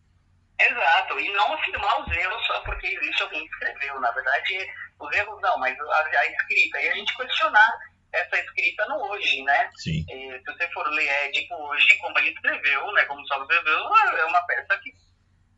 [0.59, 3.99] Exato, e não afirmar os erros só porque existe alguém que escreveu.
[3.99, 4.67] Na verdade,
[4.99, 6.82] os erros não, mas a, a escrita.
[6.82, 7.74] E a gente questionar
[8.13, 9.69] essa escrita no hoje, né?
[9.76, 13.03] Sim, E, se você for ler Édipo hoje, como ele escreveu, né?
[13.05, 13.80] Como só escreveu,
[14.19, 14.93] é uma peça que,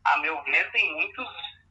[0.04, 1.28] a meu ver, tem muitos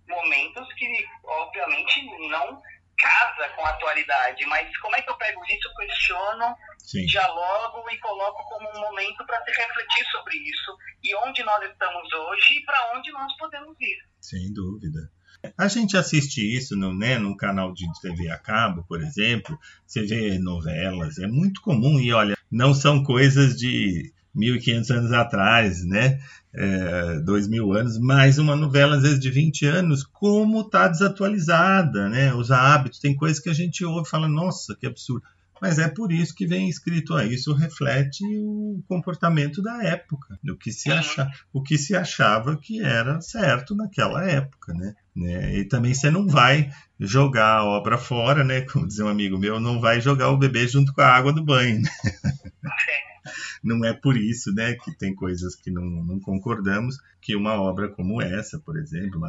[0.08, 0.88] momentos que,
[1.24, 2.62] obviamente, não
[2.98, 4.46] casa com a atualidade.
[4.46, 9.26] Mas como é que eu pego isso, questiono sim, dialogo e coloco como um momento
[9.26, 13.76] para se refletir sobre isso e onde nós estamos hoje e para onde nós podemos
[13.80, 13.98] ir.
[14.22, 15.12] sem dúvida.
[15.58, 20.02] A gente assiste isso no, né, num canal de TV a cabo, por exemplo, você
[20.04, 26.20] vê novelas, é muito comum e olha, não são coisas de 1.500 anos atrás, né?
[26.54, 32.34] É, 2.000 anos, mas uma novela às vezes de 20 anos, como está desatualizada, né?
[32.34, 35.24] Os hábitos, tem coisas que a gente ouve e fala, nossa, que absurdo.
[35.62, 40.56] Mas é por isso que vem escrito aí, isso reflete o comportamento da época, o
[40.56, 44.94] que se, acha, o que se achava que era certo naquela época, né?
[45.16, 45.58] né?
[45.58, 46.70] E também você não vai
[47.00, 48.62] jogar a obra fora, né?
[48.62, 51.44] Como dizia um amigo meu, não vai jogar o bebê junto com a água do
[51.44, 51.90] banho, né?
[53.64, 57.90] não é por isso, né, que tem coisas que não, não concordamos, que uma obra
[57.90, 59.22] como essa, por exemplo,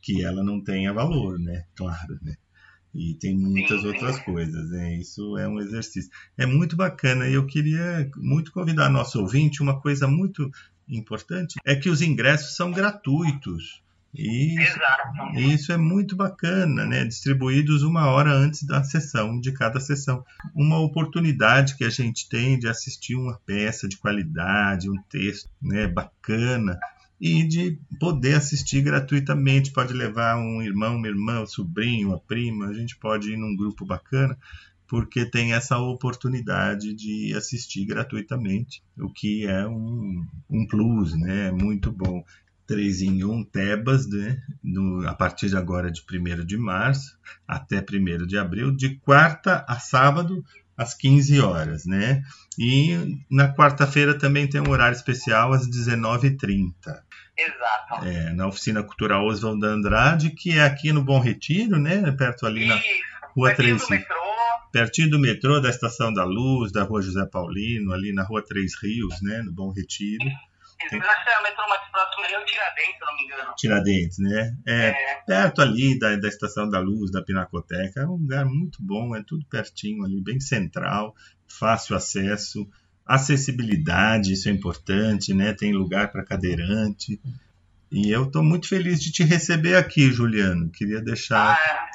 [0.00, 2.36] que ela não tenha valor, né, claro, né.
[2.94, 4.94] E tem muitas Sim, outras coisas, né?
[4.94, 6.08] Isso é um exercício.
[6.38, 10.48] É muito bacana e eu queria muito convidar nosso ouvinte uma coisa muito
[10.88, 13.82] importante é que os ingressos são gratuitos.
[14.14, 15.38] E Exato.
[15.38, 17.04] isso é muito bacana, né?
[17.04, 20.24] Distribuídos uma hora antes da sessão, de cada sessão.
[20.54, 25.88] Uma oportunidade que a gente tem de assistir uma peça de qualidade, um texto né,
[25.88, 26.78] bacana,
[27.20, 29.72] e de poder assistir gratuitamente.
[29.72, 33.56] Pode levar um irmão, uma irmã, um sobrinho, uma prima, a gente pode ir num
[33.56, 34.38] grupo bacana,
[34.86, 41.50] porque tem essa oportunidade de assistir gratuitamente, o que é um, um plus, né?
[41.50, 42.22] Muito bom.
[42.66, 44.42] 3 em 1 Tebas, né?
[44.62, 49.64] No, a partir de agora de 1 de março até 1 de abril, de quarta
[49.68, 50.44] a sábado,
[50.76, 52.22] às 15 horas, né?
[52.58, 56.72] E na quarta-feira também tem um horário especial às 19h30,
[57.36, 58.04] Exato.
[58.06, 62.10] é, na Oficina Cultural Oswaldo Andrade, que é aqui no Bom Retiro, né?
[62.12, 62.86] Perto ali na Isso.
[63.36, 64.16] Rua Pertinho 3, do metrô.
[64.72, 68.74] pertinho do metrô, da Estação da Luz, da Rua José Paulino, ali na Rua Três
[68.80, 69.42] Rios, né?
[69.42, 70.24] No Bom Retiro.
[70.24, 70.53] Isso.
[70.92, 73.22] Eu acho que é o metrô mais próximo ali é o Tiradentes, se não me
[73.24, 73.54] engano.
[73.56, 74.56] Tiradentes, né?
[74.66, 75.14] É, É.
[75.26, 78.00] perto ali da, da Estação da Luz, da Pinacoteca.
[78.00, 81.14] É um lugar muito bom, é tudo pertinho ali, bem central,
[81.48, 82.68] fácil acesso,
[83.06, 85.52] acessibilidade, isso é importante, né?
[85.54, 87.20] Tem lugar para cadeirante.
[87.90, 90.70] E eu estou muito feliz de te receber aqui, Juliano.
[90.70, 91.52] Queria deixar.
[91.52, 91.88] Ah,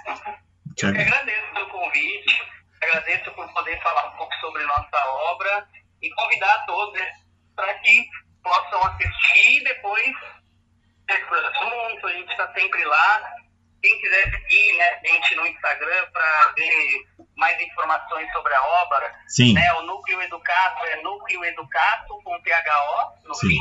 [0.75, 2.41] te eu que ag- agradeço o convite,
[2.81, 4.97] agradeço por poder falar um pouco sobre nossa
[5.33, 5.67] obra
[6.01, 7.01] e convidar a todos
[7.55, 8.05] para que
[8.43, 10.15] possam assistir e depois
[11.27, 12.07] por assunto.
[12.07, 13.33] A gente está sempre lá.
[13.81, 17.07] Quem quiser seguir né, a gente no Instagram para ver
[17.37, 23.27] mais informações sobre a obra, Sim, né, o Núcleo Educato é Núcleo Educato com THO
[23.27, 23.59] no Sim, fim.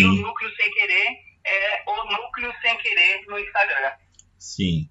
[0.00, 1.08] E o sim, Núcleo Sem Querer
[1.44, 3.92] é o Núcleo Sem Querer no Instagram.
[4.38, 4.88] sim.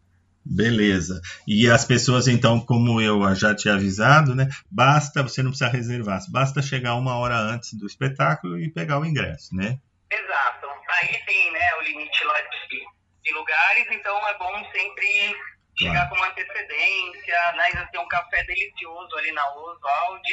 [0.49, 1.21] Beleza.
[1.47, 4.47] E as pessoas, então, como eu já tinha avisado, né?
[4.71, 9.05] Basta, você não precisa reservar, basta chegar uma hora antes do espetáculo e pegar o
[9.05, 9.77] ingresso, né?
[10.09, 10.67] Exato.
[11.01, 12.79] Aí tem né, o limite lá de,
[13.23, 15.35] de lugares, então é bom sempre
[15.77, 17.63] chegar com uma antecedência, né?
[17.65, 20.23] Ainda tem um café delicioso ali na Oswald,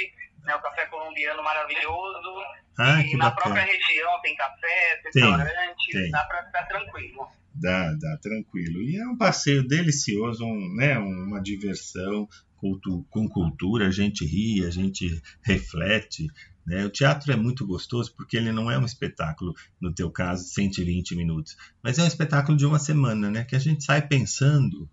[0.45, 0.55] né?
[0.55, 2.43] O café colombiano maravilhoso.
[2.79, 3.55] Ah, e na bacana.
[3.55, 7.29] própria região tem café, restaurante, dá para ficar tranquilo.
[7.55, 8.83] Dá, dá, tranquilo.
[8.83, 14.65] E é um passeio delicioso, um, né, uma diversão cultu com cultura, a gente ri,
[14.65, 16.27] a gente reflete.
[16.67, 16.85] Né?
[16.85, 21.15] O teatro é muito gostoso porque ele não é um espetáculo, no teu caso, 120
[21.15, 23.45] minutos, mas é um espetáculo de uma semana, né?
[23.45, 24.89] que a gente sai pensando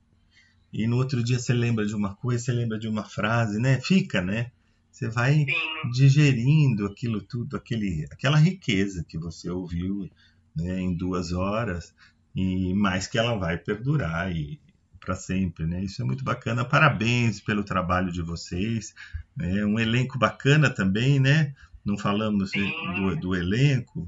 [0.73, 3.79] e no outro dia você lembra de uma coisa, você lembra de uma frase, né?
[3.81, 4.51] Fica, né?
[4.89, 10.09] Você vai Sim, digerindo aquilo tudo, aquele, aquela riqueza que você ouviu
[10.55, 11.93] né, em duas horas
[12.35, 14.59] e mais que ela vai perdurar e
[14.99, 15.81] para sempre, né?
[15.81, 16.63] Isso é muito bacana.
[16.63, 18.93] Parabéns pelo trabalho de vocês.
[19.41, 21.53] É um elenco bacana também, né?
[21.83, 24.07] Não falamos do, do elenco.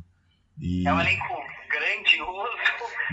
[0.60, 2.58] E é um elenco grandioso.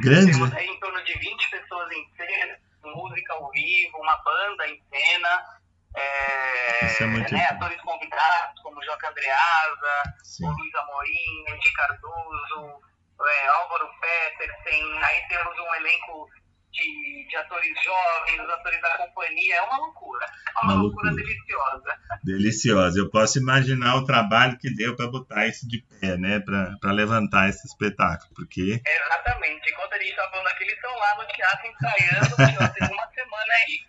[0.03, 0.59] grande, Temos né?
[0.59, 2.59] aí em torno de 20 pessoas em cena,
[2.95, 5.61] música ao vivo, uma banda em cena.
[5.97, 10.47] É, Isso é muito né, atores convidados como Joca Andreasa, Sim.
[10.47, 12.81] o Luiz Amorim, Cardoso,
[13.29, 16.29] é, Álvaro Petersen, aí temos um elenco
[16.73, 21.11] de, de atores jovens, os atores da companhia, é uma loucura, é uma, Uma loucura,
[21.11, 21.27] loucura.
[21.27, 21.99] deliciosa.
[22.25, 22.99] Deliciosa.
[23.01, 26.39] Eu posso imaginar o trabalho que deu para botar isso de pé, né?
[26.41, 31.17] Para levantar esse espetáculo, porque Exatamente, enquanto a gente está falando aqui, eles estão lá
[31.17, 32.37] no teatro ensaiando,
[32.75, 33.81] tem uma semana aí.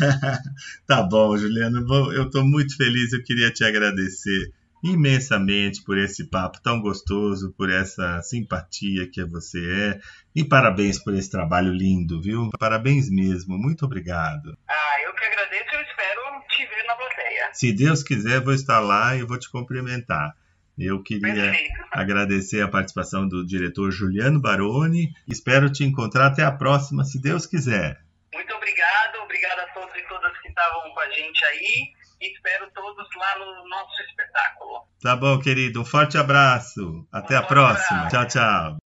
[0.86, 3.12] Tá bom, Juliano, vou- eu estou muito feliz.
[3.12, 4.50] Eu queria te agradecer
[4.82, 9.58] imensamente por esse papo tão gostoso, por essa simpatia que você
[9.94, 10.00] é.
[10.34, 12.50] E parabéns por esse trabalho lindo, viu?
[12.58, 13.58] Parabéns mesmo.
[13.58, 14.56] Muito obrigado.
[14.68, 17.50] Ah, eu que agradeço e espero te ver na plateia.
[17.52, 20.34] Se Deus quiser, vou estar lá e vou te cumprimentar.
[20.78, 21.74] Eu queria Perfeito.
[21.92, 25.12] agradecer a participação do diretor Juliano Baroni.
[25.28, 28.00] Espero te encontrar até a próxima, se Deus quiser.
[28.32, 31.92] Muito obrigado, obrigado a todos e todas que estavam com a gente aí.
[32.20, 34.86] E espero todos lá no nosso espetáculo.
[35.02, 35.80] Tá bom, querido.
[35.80, 37.06] Um forte abraço.
[37.10, 38.08] Até a forte próxima.
[38.08, 38.10] abraço.
[38.10, 38.76] Tchau, tchau.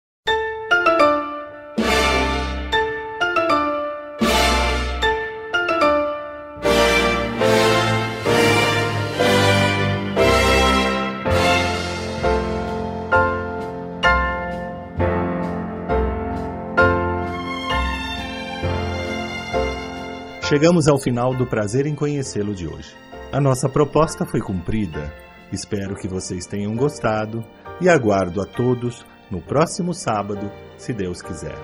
[20.48, 22.94] Chegamos ao final do prazer em conhecê-lo de hoje.
[23.34, 25.12] A nossa proposta foi cumprida.
[25.50, 27.44] Espero que vocês tenham gostado
[27.80, 30.48] e aguardo a todos no próximo sábado,
[30.78, 31.56] se Deus quiser.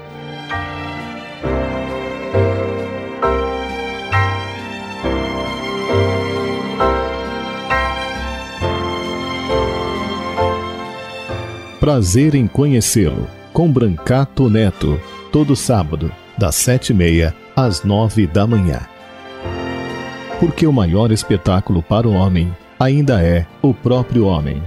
[11.78, 18.44] Prazer em conhecê-lo, com Brancato Neto, todo sábado, das sete e meia às nove da
[18.44, 18.80] manhã.
[20.40, 24.62] Porque o maior espetáculo para o homem ainda é o próprio homem.